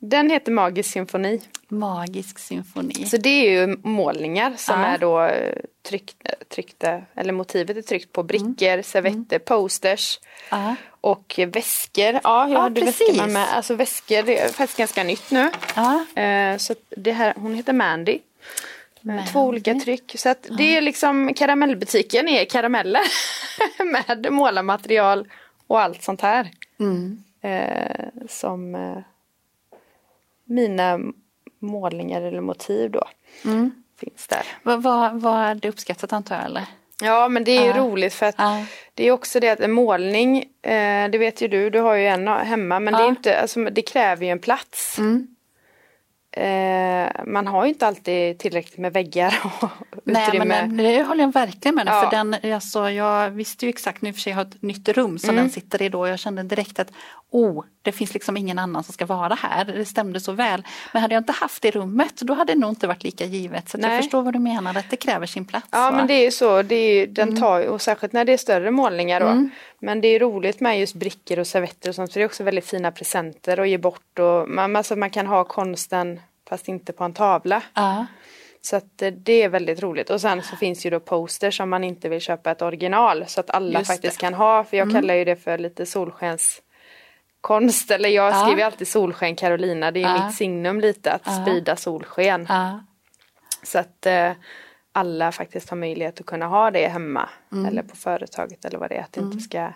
Den 0.05 0.31
heter 0.31 0.53
Magisk 0.53 0.93
symfoni. 0.93 1.41
Magisk 1.69 2.39
symfoni. 2.39 3.07
Så 3.07 3.17
det 3.17 3.29
är 3.29 3.51
ju 3.67 3.77
målningar 3.83 4.55
som 4.57 4.81
Ja. 4.81 4.87
är 4.87 4.99
då 4.99 5.23
eh, 5.23 5.55
tryck, 5.83 6.15
tryckta, 6.49 7.03
eller 7.15 7.33
motivet 7.33 7.77
är 7.77 7.83
tryckt 7.83 8.13
på 8.13 8.23
brickor, 8.23 8.63
Mm. 8.69 8.83
servetter, 8.83 9.39
posters 9.39 10.21
Ja. 10.51 10.75
och 11.01 11.41
väskor. 11.49 12.05
Ja, 12.05 12.21
jag 12.25 12.51
Ja, 12.51 12.61
hade 12.61 12.81
precis. 12.81 13.09
väskor 13.09 13.27
med. 13.27 13.49
Alltså 13.55 13.75
väskor, 13.75 14.23
det 14.23 14.39
är 14.39 14.49
faktiskt 14.49 14.79
ganska 14.79 15.05
nytt 15.05 15.31
nu. 15.31 15.51
Ja. 15.77 16.21
Eh, 16.23 16.57
Så 16.57 16.75
det 16.97 17.13
här, 17.13 17.35
hon 17.37 17.55
heter 17.55 17.73
Mandy. 17.73 18.19
Mandy. 19.01 19.23
Två 19.33 19.41
olika 19.41 19.75
tryck. 19.75 20.13
Så 20.19 20.29
att 20.29 20.47
det 20.59 20.77
är 20.77 20.81
liksom 20.81 21.35
karamellbutiken 21.35 22.29
är 22.29 22.45
karameller. 22.45 23.01
med 23.85 24.33
målarmaterial 24.33 25.29
och 25.67 25.81
allt 25.81 26.03
sånt 26.03 26.21
här. 26.21 26.51
Mm. 26.81 27.23
Eh, 27.41 28.07
som 28.29 28.75
eh, 28.75 28.99
mina 30.53 30.99
målningar 31.61 32.23
eller 32.23 32.41
motiv 32.41 32.91
då. 32.91 33.05
Mm. 33.45 33.71
Finns 34.01 34.27
där. 34.27 34.43
Vad 34.63 34.83
vad- 34.83 35.21
vad 35.21 35.39
är 35.41 35.55
det 35.55 35.69
uppskattat 35.69 36.13
antar 36.13 36.37
jag 36.37 36.45
eller? 36.45 36.65
Ja 37.03 37.29
men 37.29 37.45
det 37.45 37.57
är 37.57 37.67
Ja. 37.69 37.77
roligt 37.79 38.15
för 38.15 38.27
att 38.27 38.35
Ja. 38.39 38.65
det 38.95 39.07
är 39.09 39.13
också 39.13 39.41
det 39.41 39.49
att 39.49 39.61
en 39.61 39.73
målning, 39.73 40.37
eh, 40.63 41.09
det 41.11 41.19
vet 41.19 41.41
ju 41.41 41.49
du, 41.49 41.71
du 41.71 41.81
har 41.81 41.95
ju 41.95 42.07
en 42.07 42.29
hemma 42.29 42.81
men 42.81 42.95
det, 42.95 43.03
är 43.03 43.09
inte, 43.09 43.41
alltså, 43.41 43.65
det 43.65 43.83
kräver 43.83 44.25
ju 44.27 44.31
en 44.33 44.39
plats. 44.39 44.99
Mm. 44.99 45.27
Eh, 46.37 47.11
man 47.27 47.47
har 47.47 47.65
ju 47.65 47.69
inte 47.69 47.87
alltid 47.87 48.39
tillräckligt 48.39 48.79
med 48.79 48.93
väggar 48.93 49.35
och 49.61 49.69
Nej 50.05 50.29
utrymme. 50.29 50.45
men 50.45 50.77
det 50.77 51.03
håller 51.03 51.25
jag 51.25 51.33
verkligen 51.33 51.75
med. 51.75 51.87
Ja. 51.87 52.01
För 52.03 52.11
den, 52.17 52.55
alltså, 52.55 52.91
jag 52.91 53.31
visste 53.31 53.67
ju 53.67 53.71
exakt, 53.71 54.03
nu 54.03 54.13
för 54.13 54.21
sig 54.21 54.31
jag 54.31 54.37
har 54.37 54.43
ett 54.43 54.63
nytt 54.63 54.89
rum 54.89 55.19
som 55.19 55.31
Mm. 55.31 55.45
den 55.45 55.51
sitter 55.51 55.83
i 55.83 55.89
då. 55.89 56.07
Jag 56.09 56.19
kände 56.19 56.43
direkt 56.43 56.79
att 56.79 56.93
oh, 57.31 57.65
det 57.83 57.93
finns 57.93 58.15
liksom 58.15 58.37
ingen 58.37 58.59
annan 58.59 58.85
som 58.85 58.93
ska 58.95 59.07
vara 59.07 59.35
här. 59.35 59.65
Det 59.65 59.85
stämde 59.85 60.21
så 60.21 60.33
väl. 60.33 60.63
Men 60.93 61.03
hade 61.03 61.15
jag 61.15 61.21
inte 61.21 61.33
haft 61.33 61.63
det 61.63 61.71
rummet 61.71 62.21
då 62.21 62.35
hade 62.35 62.53
det 62.53 62.59
nog 62.59 62.71
inte 62.71 62.87
varit 62.87 63.05
lika 63.05 63.25
givet. 63.25 63.69
Så 63.69 63.79
jag 63.79 63.89
Nej. 63.89 64.03
förstår 64.03 64.23
vad 64.23 64.33
du 64.33 64.39
menar, 64.39 64.77
att 64.79 64.91
det 64.91 64.97
kräver 64.97 65.27
sin 65.27 65.45
plats. 65.45 65.67
Ja 65.71 65.79
va? 65.79 65.87
Mm. 65.87 65.97
men 65.97 66.07
det 66.07 66.15
är 66.15 66.25
ju 66.25 66.31
så, 66.31 66.63
det 66.63 66.75
är 66.75 67.07
den 67.07 67.41
tar 67.41 67.59
ju, 67.59 67.69
och 67.69 67.83
särskilt 67.83 68.13
när 68.13 68.25
det 68.25 68.33
är 68.33 68.37
större 68.37 68.71
målningar 68.71 69.21
då. 69.21 69.49
Men 69.85 70.01
det 70.01 70.09
är 70.09 70.19
roligt 70.21 70.61
med 70.61 70.81
just 70.81 70.95
brickor 70.95 71.39
och 71.39 71.47
servetter 71.47 71.89
och 71.89 71.95
sånt 71.95 72.13
för 72.13 72.21
det 72.21 72.25
är 72.25 72.27
också 72.27 72.45
väldigt 72.45 72.67
fina 72.67 72.93
presenter 72.93 73.61
att 73.61 73.69
ge 73.69 73.79
bort 73.79 74.19
och 74.19 74.49
man, 74.49 74.77
alltså 74.77 74.97
man 74.97 75.11
kan 75.11 75.27
ha 75.27 75.45
konsten 75.45 76.21
fast 76.49 76.69
inte 76.69 76.93
på 76.93 77.05
en 77.05 77.13
tavla. 77.15 77.63
Ja. 77.75 78.07
Så 78.61 78.77
att 78.77 79.03
eh, 79.03 79.11
det 79.13 79.43
är 79.43 79.49
väldigt 79.49 79.83
roligt 79.83 80.11
och 80.11 80.21
sen 80.21 80.43
så 80.43 80.57
finns 80.57 80.87
ju 80.87 80.91
då 80.91 81.01
posters 81.01 81.61
om 81.61 81.71
man 81.71 81.85
inte 81.85 82.09
vill 82.09 82.21
köpa 82.21 82.51
ett 82.51 82.63
original 82.63 83.25
så 83.27 83.41
att 83.41 83.51
alla 83.51 83.79
Just 83.79 83.91
faktiskt 83.91 84.21
det. 84.21 84.27
Mm. 84.27 84.33
kan 84.39 84.47
ha 84.47 84.65
för 84.65 84.77
jag 84.77 84.93
kallar 84.93 85.15
ju 85.15 85.25
det 85.25 85.37
för 85.37 85.59
lite 85.59 85.87
solskens 85.87 86.63
konst 87.41 87.91
eller 87.91 88.09
jag 88.09 88.33
Ja. 88.35 88.45
skriver 88.47 88.65
alltid 88.65 88.89
solsken 88.89 89.37
Carolina 89.37 89.91
det 89.91 90.03
är 90.03 90.17
Ja. 90.17 90.27
mitt 90.27 90.37
signum 90.37 90.81
lite 90.81 91.13
att 91.13 91.43
sprida 91.43 91.77
solsken. 91.77 92.49
Så 93.63 93.79
att 93.79 94.07
eh, 94.07 94.31
alla 94.93 95.33
faktiskt 95.33 95.71
har 95.71 95.77
möjlighet 95.77 96.21
att 96.21 96.27
kunna 96.27 96.47
ha 96.47 96.71
det 96.71 96.89
hemma 96.89 97.29
Mm. 97.53 97.67
eller 97.67 97.83
på 97.83 97.97
företaget 97.97 98.65
eller 98.65 98.79
vad 98.79 98.91
det 98.91 98.95
är. 98.95 99.03
Att 99.03 99.13
det 99.13 99.21
inte 99.21 99.39
ska... 99.39 99.73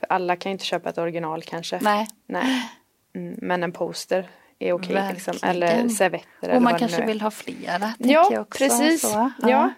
För 0.00 0.06
alla 0.08 0.36
kan 0.36 0.50
ju 0.50 0.52
inte 0.52 0.64
köpa 0.64 0.88
ett 0.88 0.98
original 0.98 1.42
kanske. 1.42 1.78
Nej. 1.82 2.06
Nej. 2.26 2.70
Mm, 3.14 3.34
men 3.42 3.62
en 3.62 3.72
poster 3.72 4.28
är 4.58 4.72
okej 4.72 5.08
liksom. 5.12 5.32
Verkligen. 5.42 5.56
Eller 5.62 5.88
servetter 5.88 6.54
Och 6.56 6.62
man 6.62 6.78
kanske 6.78 7.06
vill 7.06 7.20
ha 7.20 7.30
flera. 7.30 7.92
Ja, 7.98 8.46
precis. 8.58 9.00
Så, 9.02 9.30
Ja. 9.42 9.70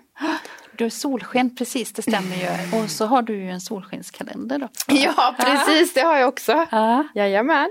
Du 0.77 0.85
har 0.85 0.91
solsken, 0.91 1.57
precis 1.57 1.93
det 1.93 2.03
stämmer 2.03 2.37
ju. 2.37 2.79
Och 2.83 2.91
så 2.91 3.07
har 3.07 3.23
du 3.23 3.35
ju 3.37 3.51
en 3.51 3.61
solskenskalender 3.61 4.59
då. 4.59 4.69
Ja 4.95 5.35
precis 5.39 5.95
det 5.95 6.01
har 6.01 6.17
jag 6.19 6.29
också. 6.29 6.67
Ja, 6.71 7.05
Jajamän. 7.15 7.71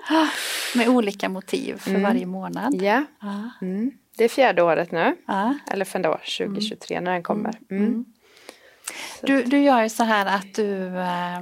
med 0.75 0.87
olika 0.87 1.29
motiv 1.29 1.77
för 1.77 1.97
varje 1.99 2.25
månad. 2.25 2.81
Ja. 2.81 3.03
Ja, 3.21 3.49
Mm. 3.61 3.91
Det 4.21 4.25
är 4.25 4.29
fjärde 4.29 4.61
året 4.61 4.91
nu. 4.91 5.15
ja. 5.27 5.55
Eller 5.71 5.85
för 5.85 5.99
då 5.99 6.19
2023 6.37 7.01
när 7.01 7.11
den 7.11 7.23
kommer. 7.23 7.53
Mm. 7.71 8.05
Du, 9.21 9.43
du 9.43 9.59
gör 9.59 9.83
ju 9.83 9.89
så 9.89 10.03
här 10.03 10.25
att 10.25 10.53
du 10.55 10.97
eh, 10.97 11.39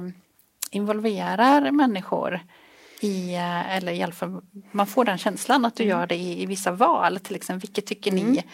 involverar 0.70 1.70
människor 1.70 2.40
i, 3.00 3.34
eh, 3.34 3.76
eller 3.76 3.92
i 3.92 4.02
alla 4.02 4.12
fall 4.12 4.42
man 4.72 4.86
får 4.86 5.04
den 5.04 5.18
känslan 5.18 5.64
att 5.64 5.76
du 5.76 5.82
Mm. 5.84 5.98
gör 5.98 6.06
det 6.06 6.14
i, 6.14 6.42
i 6.42 6.46
vissa 6.46 6.72
val. 6.72 7.18
Till 7.18 7.36
exempel, 7.36 7.60
vilket 7.60 7.86
tycker 7.86 8.12
ni 8.12 8.44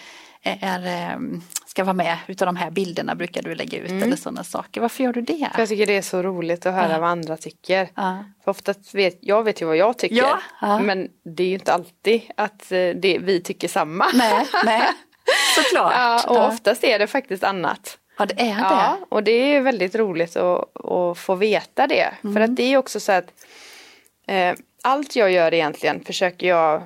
är, 0.46 0.59
är, 0.61 1.12
eh, 1.12 1.18
ska 1.66 1.85
vara 1.85 1.94
med 1.94 2.16
utav 2.26 2.46
de 2.46 2.56
här 2.56 2.70
bilderna 2.70 3.14
brukar 3.14 3.42
du 3.42 3.54
lägga 3.54 3.78
ut 3.78 3.90
eller 4.02 4.16
sådana 4.16 4.44
saker. 4.44 4.80
Varför 4.80 5.04
gör 5.04 5.12
du 5.12 5.20
det? 5.20 5.32
Mm. 5.32 5.50
För 5.50 5.59
jag 5.59 5.68
tycker 5.68 5.87
det 5.87 5.96
är 5.96 6.02
så 6.02 6.22
roligt 6.22 6.66
att 6.66 6.74
höra 6.74 6.98
vad 6.98 7.11
andra 7.11 7.37
tycker. 7.37 7.88
Ja. 7.94 8.24
För 8.44 8.50
ofta 8.50 8.74
vet 8.92 9.18
jag 9.20 9.42
vet 9.44 9.62
ju 9.62 9.66
vad 9.66 9.76
jag 9.76 9.98
tycker. 9.98 10.16
Ja, 10.16 10.38
ja. 10.61 10.78
Men 10.78 11.09
det 11.37 11.42
är 11.42 11.46
ju 11.48 11.54
inte 11.54 11.72
alltid 11.72 12.22
att 12.37 12.72
eh, 12.72 12.78
det, 12.78 13.18
vi 13.20 13.40
tycker 13.40 13.68
samma. 13.68 14.06
Nej, 14.14 14.46
nej, 14.64 14.82
såklart. 15.56 15.92
Ja, 15.96 16.22
och 16.28 16.37
Ja. 16.37 16.48
oftast 16.48 16.85
är 16.85 16.98
det 16.98 17.06
faktiskt 17.06 17.44
annat. 17.44 17.98
Ja, 18.18 18.26
det 18.26 18.40
är 18.40 18.59
Ja, 18.61 18.96
det. 19.00 19.06
och 19.14 19.22
det 19.22 19.30
är 19.56 19.61
väldigt 19.61 19.94
roligt 19.94 20.37
att, 20.37 20.85
att 20.87 21.18
få 21.18 21.35
veta 21.35 21.87
det. 21.87 22.11
För 22.22 22.28
Mm. 22.28 22.42
att 22.42 22.56
det 22.56 22.62
är 22.72 22.76
också 22.76 23.00
så 23.00 23.12
att 23.12 23.26
eh, 24.28 24.54
allt 24.82 25.16
jag 25.16 25.30
gör 25.30 25.54
egentligen 25.54 26.04
försöker 26.04 26.48
jag 26.48 26.82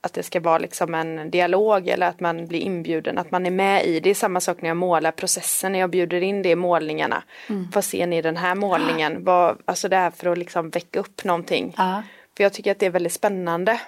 att 0.00 0.12
det 0.12 0.22
ska 0.22 0.40
vara 0.40 0.58
liksom 0.58 0.94
en 0.94 1.30
dialog 1.30 1.88
eller 1.88 2.06
att 2.06 2.20
man 2.20 2.46
blir 2.46 2.60
inbjuden, 2.60 3.18
att 3.18 3.30
man 3.30 3.46
är 3.46 3.50
med 3.50 3.86
i. 3.86 4.00
Det 4.00 4.10
är 4.10 4.14
samma 4.14 4.40
sak 4.40 4.62
när 4.62 4.68
jag 4.68 4.76
målar 4.76 5.10
processen, 5.12 5.72
när 5.72 5.78
jag 5.78 5.90
bjuder 5.90 6.20
in 6.22 6.42
det 6.42 6.48
i 6.48 6.56
målningarna. 6.56 7.22
Mm. 7.48 7.68
Vad 7.74 7.84
ser 7.84 8.06
ni 8.06 8.16
i 8.18 8.22
den 8.22 8.36
här 8.36 8.54
målningen? 8.54 9.24
Vad, 9.24 9.58
alltså 9.64 9.88
det 9.88 9.96
här 9.96 10.10
för 10.10 10.32
att 10.32 10.38
liksom 10.38 10.70
väcka 10.70 11.00
upp 11.00 11.24
någonting. 11.24 11.74
Ja. 11.76 12.02
För 12.36 12.44
jag 12.44 12.52
tycker 12.52 12.70
att 12.70 12.78
det 12.78 12.86
är 12.86 12.90
väldigt 12.90 13.12
spännande. 13.12 13.80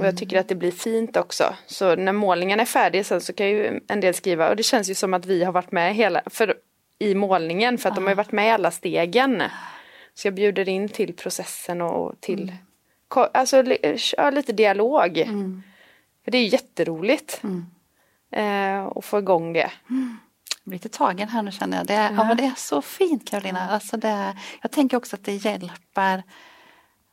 Och 0.00 0.06
jag 0.06 0.16
tycker 0.16 0.38
att 0.40 0.48
det 0.48 0.54
blir 0.54 0.70
fint 0.70 1.16
också. 1.16 1.54
Så 1.66 1.96
när 1.96 2.12
målningen 2.12 2.60
är 2.60 2.64
färdig 2.64 3.06
sen 3.06 3.20
så 3.20 3.32
kan 3.32 3.48
ju 3.48 3.80
en 3.88 4.00
del 4.00 4.14
skriva 4.14 4.50
och 4.50 4.56
det 4.56 4.62
känns 4.62 4.90
ju 4.90 4.94
som 4.94 5.14
att 5.14 5.26
vi 5.26 5.44
har 5.44 5.52
varit 5.52 5.72
med 5.72 5.94
hela, 5.94 6.22
för, 6.26 6.54
i 6.98 7.14
målningen 7.14 7.78
för 7.78 7.88
att 7.88 7.94
de 7.94 8.06
har 8.06 8.14
varit 8.14 8.32
med 8.32 8.46
i 8.46 8.50
alla 8.50 8.70
stegen. 8.70 9.42
Så 10.14 10.26
jag 10.26 10.34
bjuder 10.34 10.68
in 10.68 10.88
till 10.88 11.16
processen 11.16 11.80
och 11.80 12.20
till 12.20 12.46
ko- 12.48 12.54
alltså, 13.08 13.64
ja, 14.16 14.30
lite 14.30 14.52
dialog. 14.52 15.16
För 16.24 16.30
det 16.30 16.38
är 16.38 16.46
jätteroligt. 16.46 17.42
Eh, 18.32 18.86
att 18.86 19.04
få 19.04 19.18
igång 19.18 19.52
det. 19.52 19.70
Jag 19.88 20.70
blir 20.70 20.78
lite 20.78 20.88
tagen 20.88 21.28
här 21.28 21.42
nu 21.42 21.50
känner 21.50 21.76
jag. 21.76 21.86
Det 21.86 21.94
är, 21.94 22.12
ja. 22.12 22.24
men 22.24 22.36
det 22.36 22.44
är 22.44 22.54
så 22.56 22.82
fint 22.82 23.30
Karolina. 23.30 23.70
Alltså 23.70 23.96
det, 23.96 24.36
jag 24.62 24.70
tänker 24.70 24.96
också 24.96 25.16
att 25.16 25.24
det 25.24 25.34
hjälper 25.34 26.22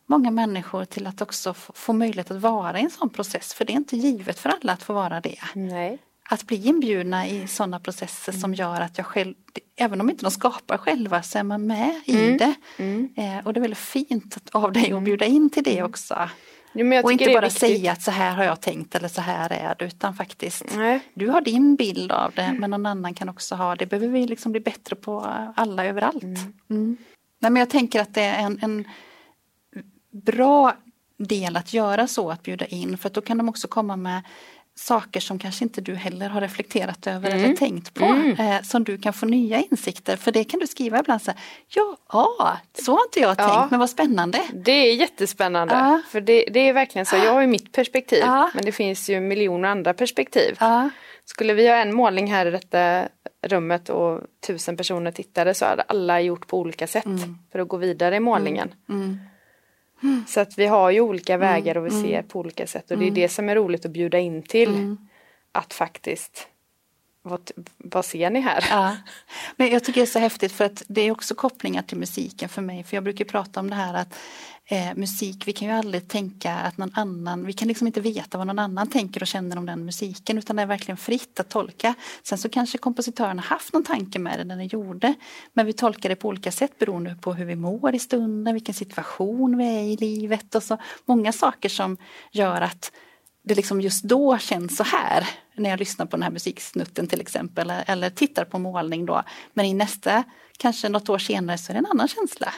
många 0.06 0.32
människor 0.32 0.86
till 0.86 1.08
att 1.08 1.22
också 1.22 1.54
få 1.54 1.94
möjlighet 1.94 2.32
att 2.32 2.42
vara 2.42 2.80
i 2.80 2.84
en 2.84 2.90
sån 2.90 3.10
process. 3.10 3.54
För 3.54 3.66
det 3.66 3.74
är 3.74 3.76
inte 3.76 3.98
givet 3.98 4.40
för 4.40 4.50
alla 4.50 4.74
att 4.74 4.84
få 4.84 4.94
vara 4.94 5.22
det. 5.22 5.40
Nej. 5.54 6.00
Att 6.30 6.44
bli 6.48 6.68
inbjudna 6.68 7.28
i 7.28 7.48
sådana 7.48 7.80
processer 7.80 8.32
som 8.32 8.54
gör 8.54 8.82
att 8.82 8.98
jag 8.98 9.08
själv, 9.08 9.34
även 9.78 10.02
om 10.02 10.10
inte 10.10 10.26
de 10.26 10.32
skapar 10.32 10.78
själva 10.78 11.24
så 11.24 11.38
är 11.40 11.44
man 11.44 11.68
med 11.68 12.02
i 12.06 12.38
det. 12.38 12.56
Eh, 13.16 13.46
och 13.46 13.54
det 13.54 13.60
är 13.60 13.62
väldigt 13.62 13.78
fint 13.80 14.38
att- 14.38 14.56
av 14.56 14.72
dig 14.74 14.92
att 14.92 15.04
bjuda 15.04 15.26
in 15.26 15.50
till 15.50 15.64
det 15.64 15.84
också. 15.84 16.30
Jo, 16.74 17.02
Och 17.04 17.12
inte 17.12 17.34
bara 17.34 17.50
säga 17.50 17.92
att 17.92 18.02
så 18.02 18.12
här 18.12 18.36
har 18.36 18.44
jag 18.44 18.62
tänkt 18.62 18.96
eller 18.96 19.08
så 19.08 19.22
här 19.22 19.50
är 19.54 19.76
det 19.80 19.86
utan 19.86 20.14
faktiskt 20.16 20.64
Nej. 20.76 21.00
du 21.14 21.30
har 21.30 21.42
din 21.42 21.76
bild 21.76 22.12
av 22.12 22.32
det 22.36 22.56
men 22.60 22.70
någon 22.70 22.86
annan 22.86 23.14
kan 23.14 23.30
också 23.30 23.56
ha 23.56 23.76
det. 23.76 23.86
behöver 23.86 24.08
vi 24.08 24.28
liksom 24.28 24.52
bli 24.52 24.62
bättre 24.62 24.96
på 24.96 25.22
alla 25.56 25.86
överallt. 25.86 26.24
Mm. 26.70 26.98
Nej, 27.40 27.52
men 27.52 27.56
jag 27.56 27.70
tänker 27.70 28.02
att 28.02 28.14
det 28.14 28.22
är 28.22 28.40
en, 28.46 28.60
en 28.62 28.88
bra 30.12 30.76
del 31.18 31.58
att 31.58 31.74
göra 31.74 32.08
så, 32.08 32.30
att 32.32 32.44
bjuda 32.44 32.66
in 32.66 32.98
för 32.98 33.08
att 33.10 33.14
då 33.14 33.22
kan 33.22 33.38
de 33.38 33.50
också 33.50 33.68
komma 33.68 33.96
med 33.96 34.22
saker 34.78 35.20
som 35.20 35.40
kanske 35.40 35.64
inte 35.64 35.82
du 35.82 35.96
heller 35.96 36.30
har 36.30 36.42
reflekterat 36.42 37.08
över 37.08 37.30
eller 37.32 37.56
tänkt 37.56 37.94
på. 37.94 38.06
Eh, 38.40 38.62
som 38.62 38.84
du 38.84 38.98
kan 38.98 39.14
få 39.14 39.26
nya 39.26 39.62
insikter 39.72 40.16
för 40.18 40.32
det 40.32 40.44
kan 40.44 40.60
du 40.60 40.68
skriva 40.68 41.00
ibland 41.00 41.22
så 41.22 41.32
här, 41.32 41.40
ja, 41.68 42.58
så 42.84 42.92
har 42.92 43.06
inte 43.06 43.20
jag 43.20 43.36
Ja. 43.38 43.50
tänkt 43.60 43.72
men 43.72 43.80
vad 43.80 43.90
spännande. 43.90 44.42
Det 44.54 44.72
är 44.72 44.96
jättespännande. 44.96 45.74
Ja. 45.74 46.02
För 46.10 46.22
det, 46.22 46.46
det 46.54 46.60
är 46.60 46.74
verkligen 46.74 47.06
så. 47.06 47.16
Jag 47.16 47.34
har 47.34 47.42
ju 47.42 47.48
mitt 47.48 47.72
perspektiv. 47.72 48.20
Ja. 48.22 48.52
Men 48.54 48.66
det 48.66 48.72
finns 48.72 49.10
ju 49.10 49.20
miljoner 49.20 49.70
andra 49.70 49.94
perspektiv. 49.94 50.58
Skulle 51.26 51.54
vi 51.54 51.68
ha 51.68 51.76
en 51.76 51.96
målning 51.96 52.32
här 52.32 52.46
i 52.46 52.52
detta 52.52 53.08
rummet 53.48 53.90
och 53.90 54.22
tusen 54.48 54.78
personer 54.78 55.12
tittade 55.12 55.54
så 55.54 55.66
hade 55.66 55.82
alla 55.82 56.22
gjort 56.22 56.48
på 56.48 56.60
olika 56.60 56.88
sätt 56.88 57.06
för 57.52 57.60
att 57.60 57.68
gå 57.68 57.78
vidare 57.78 58.16
i 58.16 58.20
målningen. 58.20 58.74
Så 60.28 60.40
att 60.40 60.58
vi 60.58 60.66
har 60.66 60.92
ju 60.92 61.02
olika 61.02 61.38
vägar 61.38 61.78
och 61.78 61.86
vi 61.86 61.90
ser 61.90 62.22
på 62.22 62.40
olika 62.40 62.68
sätt. 62.68 62.92
Och 62.92 62.98
det 62.98 63.08
är 63.08 63.12
det 63.12 63.30
som 63.30 63.50
är 63.50 63.56
roligt 63.56 63.86
att 63.86 63.92
bjuda 63.92 64.20
in 64.20 64.42
till. 64.42 64.96
Att 65.52 65.74
faktiskt, 65.74 66.48
vad, 67.26 67.52
vad 67.78 68.06
ser 68.06 68.30
ni 68.30 68.40
här? 68.40 68.66
Ja. 68.70 68.98
Men 69.56 69.70
jag 69.70 69.84
tycker 69.84 70.02
det 70.02 70.06
är 70.06 70.12
så 70.12 70.20
häftigt 70.20 70.52
för 70.52 70.66
att 70.66 70.84
det 70.88 71.02
är 71.02 71.12
också 71.12 71.36
kopplingar 71.36 71.82
till 71.82 71.98
musiken 71.98 72.50
för 72.50 72.62
mig. 72.62 72.84
För 72.84 72.98
jag 72.98 73.04
brukar 73.04 73.26
prata 73.26 73.60
om 73.60 73.70
det 73.70 73.76
här 73.76 73.94
att 73.94 74.16
eh, 74.66 74.96
musik, 74.96 75.48
vi 75.48 75.54
kan 75.54 75.68
ju 75.68 75.74
aldrig 75.74 76.08
tänka 76.08 76.54
att 76.54 76.78
någon 76.78 76.92
annan, 76.94 77.46
vi 77.46 77.54
kan 77.54 77.68
liksom 77.68 77.88
inte 77.88 78.02
veta 78.02 78.38
vad 78.38 78.48
någon 78.48 78.60
annan 78.60 78.90
tänker 78.90 79.22
och 79.22 79.28
känner 79.28 79.58
om 79.58 79.66
den 79.66 79.86
musiken 79.86 80.38
utan 80.38 80.56
det 80.56 80.62
är 80.62 80.66
verkligen 80.66 80.98
fritt 80.98 81.40
att 81.40 81.50
tolka. 81.50 81.94
Sen 82.24 82.38
så 82.38 82.50
kanske 82.50 82.78
kompositören 82.78 83.40
har 83.40 83.46
haft 83.46 83.74
någon 83.74 83.84
tanke 83.84 84.20
med 84.20 84.40
det 84.40 84.44
när 84.44 84.58
den 84.58 84.68
gjorde. 84.68 85.14
Men 85.54 85.66
vi 85.66 85.74
tolkar 85.74 86.10
det 86.10 86.16
på 86.16 86.28
olika 86.28 86.52
sätt 86.52 86.80
beroende 86.80 87.16
på 87.22 87.34
hur 87.34 87.46
vi 87.46 87.56
mår 87.56 87.96
i 87.96 88.00
stunden, 88.00 88.54
vilken 88.54 88.76
situation 88.76 89.58
vi 89.58 89.66
är 89.66 89.84
i 89.84 89.98
livet 89.98 90.56
och 90.56 90.64
så 90.64 90.78
många 91.06 91.32
saker 91.32 91.70
som 91.70 91.98
gör 92.32 92.62
att 92.62 92.92
det 93.44 93.56
liksom 93.56 93.82
just 93.82 94.04
då 94.04 94.38
känns 94.38 94.78
så 94.78 94.84
här 94.84 95.28
när 95.56 95.70
jag 95.70 95.80
lyssnar 95.80 96.06
på 96.06 96.18
den 96.18 96.24
här 96.24 96.32
musiksnutten 96.32 97.08
till 97.08 97.22
exempel 97.22 97.74
eller, 97.86 98.10
tittar 98.10 98.46
på 98.46 98.60
målning 98.60 99.06
då. 99.06 99.24
Men 99.54 99.66
i 99.66 99.74
nästa, 99.74 100.24
kanske 100.58 100.90
något 100.90 101.10
år 101.10 101.18
senare 101.18 101.58
så 101.58 101.72
är 101.72 101.74
det 101.74 101.80
en 101.80 101.86
annan 101.86 102.08
känsla. 102.08 102.54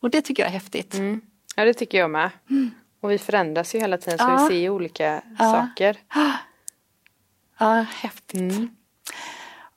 Och 0.00 0.10
det 0.10 0.22
tycker 0.22 0.42
jag 0.42 0.48
är 0.48 0.52
häftigt. 0.52 0.94
Ja 1.56 1.64
det 1.64 1.74
tycker 1.74 1.98
jag 1.98 2.10
med. 2.10 2.30
Och 3.00 3.10
vi 3.10 3.18
förändras 3.18 3.74
ju 3.74 3.78
hela 3.78 3.98
tiden 3.98 4.18
så 4.18 4.24
Ja. 4.24 4.36
vi 4.42 4.48
ser 4.54 4.60
ju 4.60 4.70
olika 4.70 5.22
saker. 5.38 5.96
Ja, 7.60 7.86
häftigt. 7.94 8.54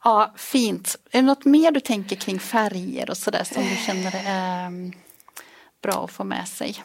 Ja, 0.03 0.33
fint. 0.37 0.95
Är 1.11 1.21
det 1.21 1.25
något 1.27 1.45
mer 1.45 1.71
du 1.71 1.79
tänker 1.79 2.15
kring 2.15 2.39
färger 2.39 3.09
och 3.09 3.17
sådär 3.17 3.43
som 3.43 3.63
du 3.63 3.75
känner 3.75 4.11
är 4.25 4.65
mm, 4.67 4.91
bra 5.81 6.03
att 6.05 6.11
få 6.11 6.23
med 6.23 6.47
sig? 6.47 6.83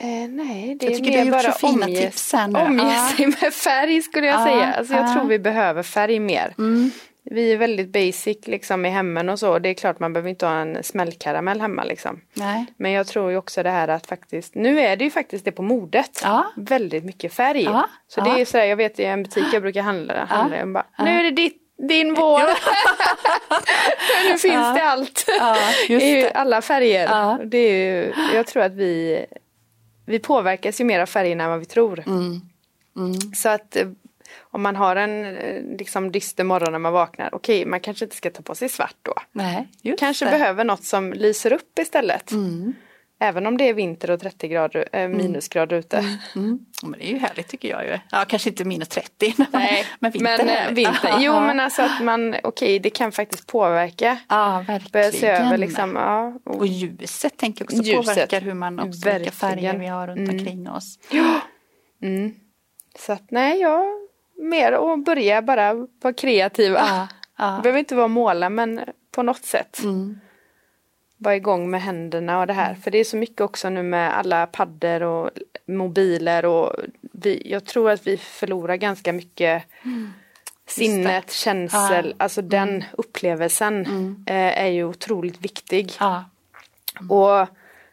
Eh, 0.00 0.28
nej, 0.28 0.76
det 0.80 0.86
Jag 0.86 0.94
är 0.94 1.00
mer 1.02 1.10
du 1.10 1.18
har 1.18 1.24
gjort 1.24 1.32
bara 1.44 1.52
så 1.52 1.66
fina 1.68 1.86
omge, 1.86 2.94
Ja. 2.94 3.08
sig 3.16 3.26
med 3.26 3.54
färg 3.54 4.02
skulle 4.02 4.26
jag 4.26 4.40
Ja, 4.40 4.44
säga. 4.44 4.72
Alltså, 4.72 4.94
jag 4.94 5.08
ja. 5.08 5.12
tror 5.14 5.24
vi 5.24 5.38
behöver 5.38 5.82
färg 5.82 6.20
mer. 6.20 6.54
Mm. 6.58 6.90
Vi 7.30 7.52
är 7.52 7.56
väldigt 7.56 7.88
basic 7.92 8.38
liksom 8.46 8.84
i 8.86 8.88
hemmen 8.88 9.28
och 9.28 9.38
så. 9.38 9.58
Det 9.58 9.68
är 9.68 9.74
klart 9.74 10.00
man 10.00 10.12
behöver 10.12 10.30
inte 10.30 10.46
ha 10.46 10.54
en 10.54 10.82
smällkaramell 10.82 11.60
hemma 11.60 11.84
liksom. 11.84 12.20
Nej. 12.34 12.66
Men 12.76 12.92
jag 12.92 13.06
tror 13.06 13.30
ju 13.30 13.36
också 13.36 13.62
det 13.62 13.70
här 13.70 13.88
att 13.88 14.06
faktiskt, 14.06 14.54
nu 14.54 14.80
är 14.80 14.96
det 14.96 15.04
ju 15.04 15.10
faktiskt 15.10 15.44
det 15.44 15.52
på 15.52 15.62
modet. 15.62 16.20
Ja. 16.24 16.52
Väldigt 16.56 17.04
mycket 17.04 17.34
färg. 17.34 17.62
Ja, 17.62 17.88
Så 18.08 18.20
ja. 18.20 18.24
det 18.34 18.40
är 18.40 18.44
så 18.44 18.58
här, 18.58 18.64
jag 18.64 18.76
vet 18.76 19.00
i 19.00 19.04
en 19.04 19.22
butik 19.22 19.44
jag 19.52 19.62
brukar 19.62 19.82
handla, 19.82 20.24
handla 20.24 20.56
jag 20.56 20.72
bara, 20.72 20.86
nu 20.98 21.10
är 21.10 21.22
det 21.22 21.30
ditt, 21.30 21.56
din 21.88 22.14
vår. 22.14 22.40
nu 24.32 24.38
finns 24.38 24.74
det 24.74 24.82
allt. 24.82 25.24
Ja, 25.38 25.56
I 25.88 26.30
alla 26.34 26.62
färger. 26.62 27.08
Ja. 27.10 27.38
Det 27.44 27.58
är 27.58 27.72
ju, 28.02 28.12
jag 28.34 28.46
tror 28.46 28.62
att 28.62 28.72
vi, 28.74 29.26
vi 30.06 30.18
påverkas 30.18 30.80
ju 30.80 30.84
mer 30.84 31.00
av 31.00 31.06
färgerna 31.06 31.44
än 31.44 31.50
vad 31.50 31.58
vi 31.58 31.64
tror. 31.66 32.02
Mm. 32.06 32.40
Så 33.34 33.48
att 33.48 33.76
eh, 33.76 33.88
om 34.40 34.62
man 34.62 34.76
har 34.76 34.96
en 34.96 35.24
eh, 35.36 35.62
liksom 35.78 36.12
dyster 36.12 36.44
morgon 36.44 36.72
när 36.72 36.78
man 36.78 36.92
vaknar, 36.92 37.34
okej 37.34 37.66
man 37.66 37.80
kanske 37.80 38.04
inte 38.04 38.16
ska 38.16 38.30
ta 38.30 38.42
på 38.42 38.54
sig 38.54 38.68
svart 38.68 38.96
då. 39.02 39.14
Nej, 39.32 39.68
Kanske 39.98 40.24
det. 40.24 40.30
behöver 40.30 40.64
något 40.64 40.84
som 40.84 41.12
lyser 41.12 41.52
upp 41.52 41.78
istället. 41.78 42.30
Mm. 42.30 42.74
Även 43.18 43.46
om 43.46 43.56
det 43.56 43.68
är 43.68 43.74
vinter 43.74 44.10
och 44.10 44.20
30 44.20 44.48
grader, 44.48 44.88
äh, 44.92 45.08
minusgrader 45.08 45.76
ute. 45.76 45.96
Mm. 46.36 46.58
Ja, 46.82 46.88
Men 46.88 46.98
det 47.00 47.06
är 47.06 47.12
ju 47.12 47.18
härligt 47.18 47.48
tycker 47.48 47.68
jag 47.68 47.84
ju. 47.84 47.98
Ja, 48.10 48.24
kanske 48.28 48.48
inte 48.50 48.64
minus 48.64 48.88
30. 48.88 49.34
Men, 49.38 49.46
Nej, 49.52 49.84
men 49.98 50.10
vinter 50.12 50.36
men 50.36 50.48
är 50.48 50.68
eh. 50.68 51.16
Jo 51.18 51.32
Ja. 51.32 51.40
men 51.46 51.60
alltså 51.60 51.82
att 51.82 52.02
man, 52.02 52.34
okej 52.42 52.78
det 52.78 52.90
kan 52.90 53.12
faktiskt 53.12 53.46
påverka. 53.46 54.18
Ja, 54.28 54.64
verkligen. 54.66 54.90
Börja 54.92 55.12
se 55.12 55.26
över 55.28 55.58
liksom, 55.58 55.96
ja. 55.96 56.34
och- 56.44 56.56
Och 56.56 56.66
ljuset 56.66 57.36
tänker 57.36 57.64
jag 57.64 57.66
också 57.72 57.82
Ljuset. 57.82 58.06
påverkar 58.06 58.40
hur 58.40 58.54
man 58.54 58.80
också, 58.80 59.10
vilka 59.12 59.30
färger 59.30 59.54
Verkligen. 59.54 59.80
vi 59.80 59.86
har 59.86 60.06
runt 60.06 60.18
Mm. 60.18 60.36
omkring 60.38 60.70
oss. 60.70 60.98
Mm. 62.02 62.34
Så 62.98 63.12
att 63.12 63.30
nej, 63.30 63.60
jag 63.60 63.84
mer 64.38 64.72
att 64.72 65.04
börja 65.04 65.42
bara 65.42 65.74
vara 66.02 66.14
kreativa. 66.14 66.78
Ja, 66.88 67.08
ja. 67.38 67.60
Behöver 67.62 67.78
inte 67.78 67.94
vara 67.94 68.08
måla 68.08 68.50
men 68.50 68.80
på 69.10 69.22
något 69.22 69.44
sätt. 69.44 69.80
Mm. 69.84 70.20
Vara 71.18 71.36
igång 71.36 71.70
med 71.70 71.82
händerna 71.82 72.40
och 72.40 72.46
det 72.46 72.52
här. 72.52 72.74
För 72.74 72.90
det 72.90 72.98
är 72.98 73.04
så 73.04 73.16
mycket 73.16 73.40
också 73.40 73.68
nu 73.70 73.82
med 73.82 74.18
alla 74.18 74.46
paddor 74.46 75.02
och 75.02 75.30
mobiler 75.66 76.44
och 76.44 76.72
vi, 77.12 77.42
jag 77.44 77.64
tror 77.64 77.90
att 77.90 78.06
vi 78.06 78.16
förlorar 78.16 78.76
ganska 78.76 79.12
mycket 79.12 79.62
sinnet, 80.68 81.30
känsel, 81.32 82.06
Ja. 82.18 82.24
alltså 82.24 82.42
den 82.42 82.84
upplevelsen 82.92 83.86
eh, 84.26 84.62
är 84.62 84.66
ju 84.66 84.84
otroligt 84.84 85.40
viktig. 85.44 85.92
Ja. 86.00 86.24
Och 87.10 87.48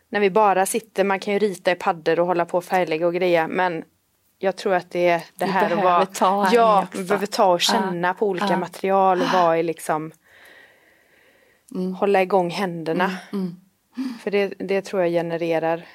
när 0.09 0.19
vi 0.19 0.29
bara 0.29 0.65
sitter, 0.65 1.03
man 1.03 1.19
kan 1.19 1.33
ju 1.33 1.39
rita 1.39 1.71
i 1.71 1.75
paddor 1.75 2.19
och 2.19 2.27
hålla 2.27 2.45
på 2.45 2.57
och 2.57 2.63
färglägga 2.65 3.07
och 3.07 3.13
greja 3.13 3.47
men 3.47 3.83
jag 4.39 4.55
tror 4.55 4.73
att 4.73 4.91
det 4.91 5.07
är 5.07 5.23
det 5.35 5.45
här 5.45 5.71
att 5.77 5.83
vara, 5.83 6.05
ta 6.05 6.49
ja, 6.53 6.87
vi 6.93 7.03
behöver 7.03 7.25
ta 7.25 7.45
och 7.45 7.61
känna 7.61 8.13
på 8.13 8.27
olika 8.27 8.47
Ja. 8.49 8.57
material 8.57 9.21
och 9.21 9.27
vara 9.33 9.57
i 9.59 9.63
liksom 9.63 10.11
hålla 11.99 12.21
igång 12.21 12.49
händerna. 12.49 13.17
Mm. 13.33 13.55
För 14.23 14.31
det, 14.31 14.53
det 14.59 14.81
tror 14.81 15.01
jag 15.01 15.11
genererar 15.11 15.85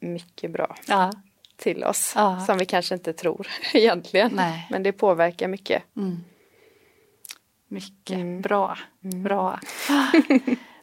mycket 0.00 0.50
bra 0.50 0.76
Ja. 0.86 1.12
till 1.56 1.84
oss 1.84 2.12
Ja. 2.16 2.40
som 2.46 2.58
vi 2.58 2.64
kanske 2.66 2.94
inte 2.94 3.12
tror 3.12 3.46
egentligen. 3.74 4.30
Nej. 4.34 4.66
Men 4.70 4.82
det 4.82 4.92
påverkar 4.92 5.48
mycket. 5.48 5.82
Mycket 7.68 8.16
Mm. 8.16 8.40
bra. 8.40 8.78
bra. 9.00 9.60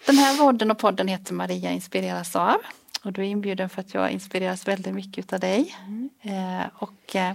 Den 0.06 0.18
här 0.18 0.38
podden 0.38 0.72
och 0.72 0.78
podden 0.78 1.08
heter 1.08 1.34
Maria 1.34 1.72
inspireras 1.72 2.36
av. 2.36 2.56
Och 3.04 3.14
du 3.14 3.22
är 3.22 3.26
inbjuden 3.26 3.70
för 3.70 3.82
att 3.82 3.94
jag 3.94 4.12
inspireras 4.12 4.68
väldigt 4.68 4.94
mycket 4.94 5.34
av 5.34 5.40
dig. 5.40 5.76
Mm. 5.88 6.10
Eh, 6.22 6.66
och 6.74 7.16
eh, 7.16 7.34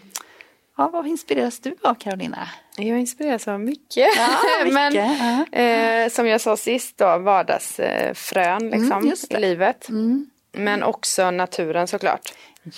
ja, 0.77 0.89
vad 0.93 1.07
inspireras 1.07 1.61
du 1.61 1.77
av 1.83 1.95
Carolina? 1.95 2.49
Jag 2.77 2.99
inspireras 3.01 3.49
av 3.49 3.61
mycket. 3.61 4.09
Ja, 4.17 4.29
mycket. 4.65 4.75
Men 4.75 4.95
Ja. 4.95 5.59
eh, 5.59 6.09
som 6.09 6.27
jag 6.27 6.41
sa 6.41 6.57
sist 6.57 6.99
då, 6.99 7.19
vardagsfrön 7.19 8.71
liksom, 8.71 8.93
Mm, 8.93 9.07
just 9.09 9.31
det. 9.31 9.37
i 9.37 9.41
livet. 9.41 9.89
Mm. 9.89 10.31
Men 10.53 10.83
också 10.83 11.31
naturen 11.31 11.87
såklart. 11.87 12.33
Ja. 12.65 12.73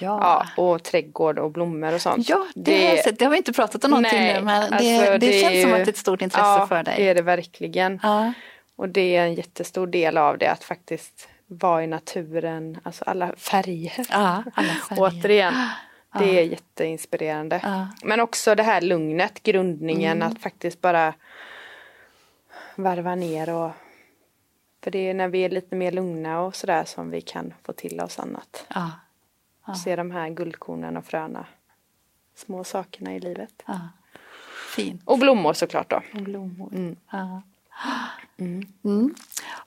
Ja, 0.56 0.62
och 0.62 0.82
trädgård 0.82 1.38
och 1.38 1.50
blommor 1.50 1.94
och 1.94 2.00
sånt. 2.00 2.28
Ja, 2.28 2.46
det, 2.54 2.86
har 2.86 2.94
jag 2.94 3.04
sett. 3.04 3.18
det 3.18 3.24
har 3.24 3.32
vi 3.32 3.36
inte 3.36 3.52
pratat 3.52 3.84
om 3.84 3.90
någonting 3.90 4.18
Nej, 4.20 4.34
nu 4.34 4.40
men 4.40 4.60
det, 4.70 4.76
alltså, 4.76 5.12
det, 5.12 5.18
det 5.18 5.32
känns 5.40 5.62
som 5.62 5.70
ju- 5.70 5.76
att 5.76 5.84
det 5.84 5.88
är 5.88 5.88
ett 5.88 5.96
stort 5.96 6.22
intresse 6.22 6.44
ja, 6.46 6.66
för 6.66 6.82
dig. 6.82 6.94
det 6.96 7.08
är 7.08 7.14
det 7.14 7.22
verkligen. 7.22 8.00
Ja. 8.02 8.32
Och 8.76 8.88
det 8.88 9.16
är 9.16 9.22
en 9.24 9.34
jättestor 9.34 9.86
del 9.86 10.18
av 10.18 10.38
det 10.38 10.46
att 10.50 10.64
faktiskt 10.64 11.28
vara 11.46 11.84
i 11.84 11.86
naturen, 11.86 12.78
alltså 12.82 13.04
alla 13.04 13.32
färger. 13.36 14.06
Ja, 14.10 14.42
alla 14.54 14.68
färger. 14.88 15.02
Återigen, 15.02 15.54
det 16.18 16.38
är 16.38 16.44
jätteinspirerande. 16.44 17.60
Ja. 17.62 17.88
Men 18.02 18.20
också 18.20 18.54
det 18.54 18.62
här 18.62 18.80
lugnet, 18.80 19.42
grundningen, 19.42 20.22
att 20.22 20.38
faktiskt 20.38 20.80
bara 20.80 21.14
varva 22.76 23.14
ner 23.14 23.50
och 23.50 23.70
för 24.84 24.90
det 24.90 24.98
är 24.98 25.14
när 25.14 25.28
vi 25.28 25.44
är 25.44 25.50
lite 25.50 25.76
mer 25.76 25.92
lugna 25.92 26.40
och 26.40 26.56
sådär 26.56 26.84
som 26.84 27.10
vi 27.10 27.20
kan 27.20 27.54
få 27.62 27.72
till 27.72 28.00
oss 28.00 28.18
annat. 28.18 28.66
Ja. 28.74 28.90
Se 29.84 29.96
de 29.96 30.10
här 30.10 30.30
guldkornen 30.30 30.96
och 30.96 31.04
fröna. 31.04 31.46
Små 32.34 32.64
sakerna 32.64 33.14
i 33.14 33.20
livet. 33.20 33.62
Ja. 33.66 33.80
Fint. 34.76 35.02
Och 35.04 35.18
blommor 35.18 35.52
såklart 35.52 35.90
då. 35.90 36.02
Och 36.14 36.22
blommor. 36.22 36.68
Mm. 36.74 36.96
Ja. 37.10 37.42
Mm. 38.38 39.14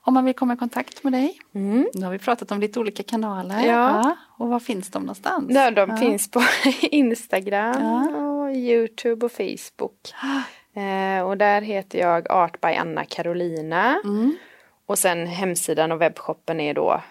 Om 0.02 0.14
man 0.14 0.26
vill 0.26 0.34
komma 0.36 0.54
i 0.54 0.58
kontakt 0.58 1.04
med 1.04 1.14
dig. 1.14 1.40
Mm. 1.56 1.88
Nu 1.94 2.06
har 2.06 2.12
vi 2.12 2.20
pratat 2.20 2.52
om 2.52 2.60
lite 2.60 2.80
olika 2.80 3.04
kanaler. 3.04 3.66
Ja. 3.66 4.16
Och 4.38 4.48
var 4.50 4.60
finns 4.60 4.90
de 4.90 5.02
någonstans? 5.04 5.46
Ja, 5.50 5.72
de 5.72 5.90
Ja. 5.90 5.98
finns 5.98 6.32
på 6.32 6.42
Instagram 6.82 7.82
Ja. 7.82 8.18
och 8.18 8.52
Youtube 8.56 9.26
och 9.26 9.32
Facebook. 9.32 10.14
Eh, 10.74 11.22
och 11.28 11.38
där 11.38 11.62
heter 11.62 12.00
jag 12.00 12.32
Art 12.32 12.62
by 12.62 12.68
Anna 12.68 13.06
Carolina. 13.06 14.02
Mm. 14.04 14.36
Och 14.86 15.00
sen 15.00 15.28
hemsidan 15.28 15.92
och 15.92 16.02
webbshoppen 16.02 16.60
är 16.60 16.74
då 16.74 17.02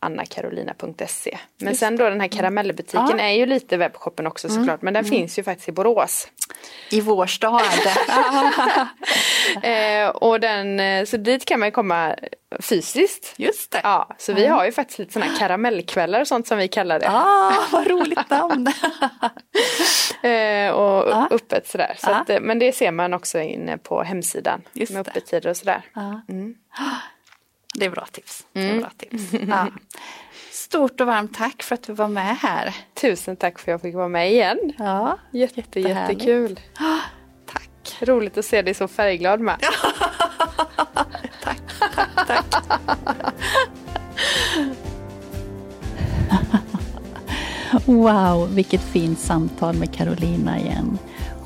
annacarolina.se. 0.00 1.38
Men 1.60 1.74
sen 1.76 1.96
då 1.96 2.08
den 2.08 2.20
här 2.20 2.28
karamellbutiken 2.28 3.00
Ja. 3.06 3.12
Mm. 3.12 3.26
är 3.26 3.30
ju 3.32 3.46
lite 3.46 3.76
webbshoppen 3.76 4.26
också 4.26 4.48
såklart. 4.48 4.82
Men 4.82 4.94
den 4.94 5.04
finns 5.04 5.38
ju 5.38 5.42
faktiskt 5.42 5.68
i 5.68 5.72
Borås. 5.72 6.28
I 6.90 7.00
vår 7.00 7.26
stad. 7.26 7.62
Eh, 9.62 10.08
och 10.08 10.40
den, 10.40 10.80
eh, 10.80 11.04
så 11.04 11.16
dit 11.16 11.44
kan 11.44 11.60
man 11.60 11.72
komma 11.72 12.14
fysiskt. 12.60 13.34
Just 13.36 13.70
det. 13.70 13.80
Ja, 13.82 14.08
så 14.18 14.32
vi 14.32 14.46
har 14.46 14.64
ju 14.64 14.72
faktiskt 14.72 14.98
lite 14.98 15.12
sådana 15.12 15.32
karamellkvällar 15.38 16.20
och 16.20 16.28
sånt 16.28 16.46
som 16.46 16.58
vi 16.58 16.68
kallar 16.68 17.00
det. 17.00 17.08
Ah, 17.10 17.52
vad 17.72 17.86
roligt 17.86 18.30
namn. 18.30 18.66
Eh, 20.22 20.70
och 20.70 21.08
Ja. 21.10 21.28
öppet 21.30 21.66
sådär. 21.68 21.94
Så 21.98 22.10
Ja. 22.10 22.14
att, 22.14 22.30
eh, 22.30 22.40
men 22.40 22.58
det 22.58 22.72
ser 22.72 22.90
man 22.90 23.14
också 23.14 23.40
inne 23.40 23.78
på 23.78 24.02
hemsidan. 24.02 24.62
Just 24.72 24.92
med 24.92 25.00
öppettider 25.08 25.50
och 25.50 25.56
sådär. 25.56 25.82
Ja. 25.94 26.20
Mm. 27.78 27.80
Det 27.80 27.86
är 27.86 27.90
bra 28.00 28.06
tips. 28.12 28.46
Det 28.52 28.70
är 28.70 28.80
bra 28.80 28.90
tips. 28.96 29.32
Ja. 29.48 29.66
Stort 30.52 31.00
och 31.00 31.06
varmt 31.06 31.34
tack 31.34 31.62
för 31.62 31.74
att 31.74 31.82
du 31.82 31.92
var 31.92 32.08
med 32.08 32.36
här. 32.36 32.74
Tusen 33.00 33.36
tack 33.36 33.58
för 33.58 33.62
att 33.62 33.72
jag 33.72 33.80
fick 33.82 33.94
vara 33.94 34.08
med 34.08 34.32
igen. 34.32 34.72
Ja, 34.78 35.18
Jätte, 35.32 35.60
Jättehärligt. 35.60 36.22
jättekul. 36.22 36.60
tack. 37.46 37.68
Roligt 38.00 38.38
att 38.38 38.44
se 38.44 38.62
dig 38.62 38.74
så 38.74 38.88
färgglad 38.88 39.40
med. 39.40 39.56
Tack, 41.44 41.60
tack, 42.26 42.50
tack. 42.50 42.62
Wow, 47.84 48.54
vilket 48.54 48.80
fint 48.80 49.18
samtal 49.18 49.74
med 49.74 49.94
Carolina 49.94 50.58
igen. 50.58 50.98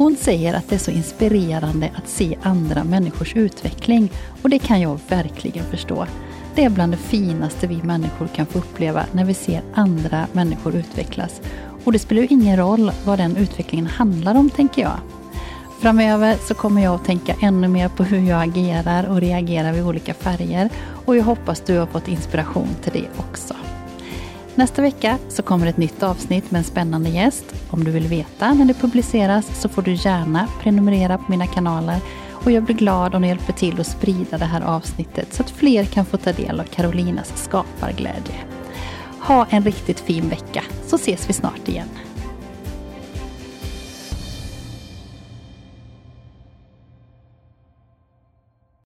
Hon 0.03 0.17
säger 0.17 0.55
att 0.55 0.69
det 0.69 0.75
är 0.75 0.79
så 0.79 0.91
inspirerande 0.91 1.91
att 1.95 2.09
se 2.09 2.39
andra 2.43 2.85
människors 2.85 3.37
utveckling 3.37 4.13
och 4.43 4.51
det 4.51 4.59
kan 4.59 4.81
jag 4.81 4.99
verkligen 5.09 5.65
förstå. 5.65 6.07
Det 6.55 6.65
är 6.65 6.71
bland 6.71 6.93
det 6.93 6.97
finaste 6.97 7.67
vi 7.67 7.83
människor 7.83 8.27
kan 8.27 8.47
få 8.47 8.59
uppleva 8.59 9.07
när 9.13 9.25
vi 9.25 9.35
ser 9.35 9.63
andra 9.75 10.27
människor 10.33 10.77
utvecklas. 10.77 11.41
Och 11.85 11.93
det 11.93 11.99
spelar 11.99 12.23
ju 12.23 12.29
ingen 12.31 12.57
roll 12.57 12.93
vad 13.05 13.19
den 13.19 13.37
utvecklingen 13.37 13.87
handlar 13.87 14.35
om, 14.35 14.51
tänker 14.51 14.83
jag. 14.83 14.99
Framöver 15.81 16.37
så 16.49 16.55
kommer 16.55 16.83
jag 16.83 16.95
att 16.95 17.05
tänka 17.05 17.35
ännu 17.43 17.69
mer 17.69 17.89
på 17.89 18.05
hur 18.05 18.29
jag 18.29 18.43
agerar 18.43 19.09
och 19.11 19.21
reagerar 19.21 19.73
vid 19.73 19.85
olika 19.85 20.15
färger 20.15 20.71
och 21.07 21.17
jag 21.17 21.25
hoppas 21.25 21.61
du 21.61 21.79
har 21.79 21.87
fått 21.87 22.09
inspiration 22.09 22.69
till 22.83 22.93
det 22.93 23.09
också. 23.17 23.55
Nästa 24.55 24.83
vecka 24.83 25.19
så 25.29 25.43
kommer 25.43 25.67
ett 25.67 25.77
nytt 25.77 26.03
avsnitt 26.03 26.51
med 26.51 26.59
en 26.59 26.65
spännande 26.65 27.11
gäst. 27.11 27.45
Om 27.71 27.85
du 27.85 27.91
vill 27.91 28.07
veta 28.07 28.55
när 28.55 28.65
det 28.65 28.75
publiceras 28.75 29.61
så 29.61 29.69
får 29.69 29.83
du 29.83 29.93
gärna 29.93 30.49
prenumerera 30.63 31.19
på 31.19 31.25
mina 31.29 31.47
kanaler 31.47 32.01
och 32.31 32.51
jag 32.51 32.63
blir 32.63 32.77
glad 32.77 33.15
om 33.15 33.23
du 33.23 33.29
hjälper 33.29 33.53
till 33.53 33.81
att 33.81 33.87
sprida 33.87 34.39
det 34.39 34.45
här 34.45 34.61
avsnittet 34.61 35.35
så 35.35 35.43
att 35.43 35.51
fler 35.51 35.85
kan 35.85 36.05
få 36.05 36.17
ta 36.17 36.33
del 36.33 36.61
av 36.61 36.65
Carolinas 36.65 37.33
skaparglädje. 37.35 38.35
Ha 39.21 39.47
en 39.51 39.65
riktigt 39.65 40.01
fin 40.01 40.29
vecka 40.29 40.65
så 40.87 40.97
ses 40.97 41.29
vi 41.29 41.33
snart 41.33 41.69
igen. 41.69 41.89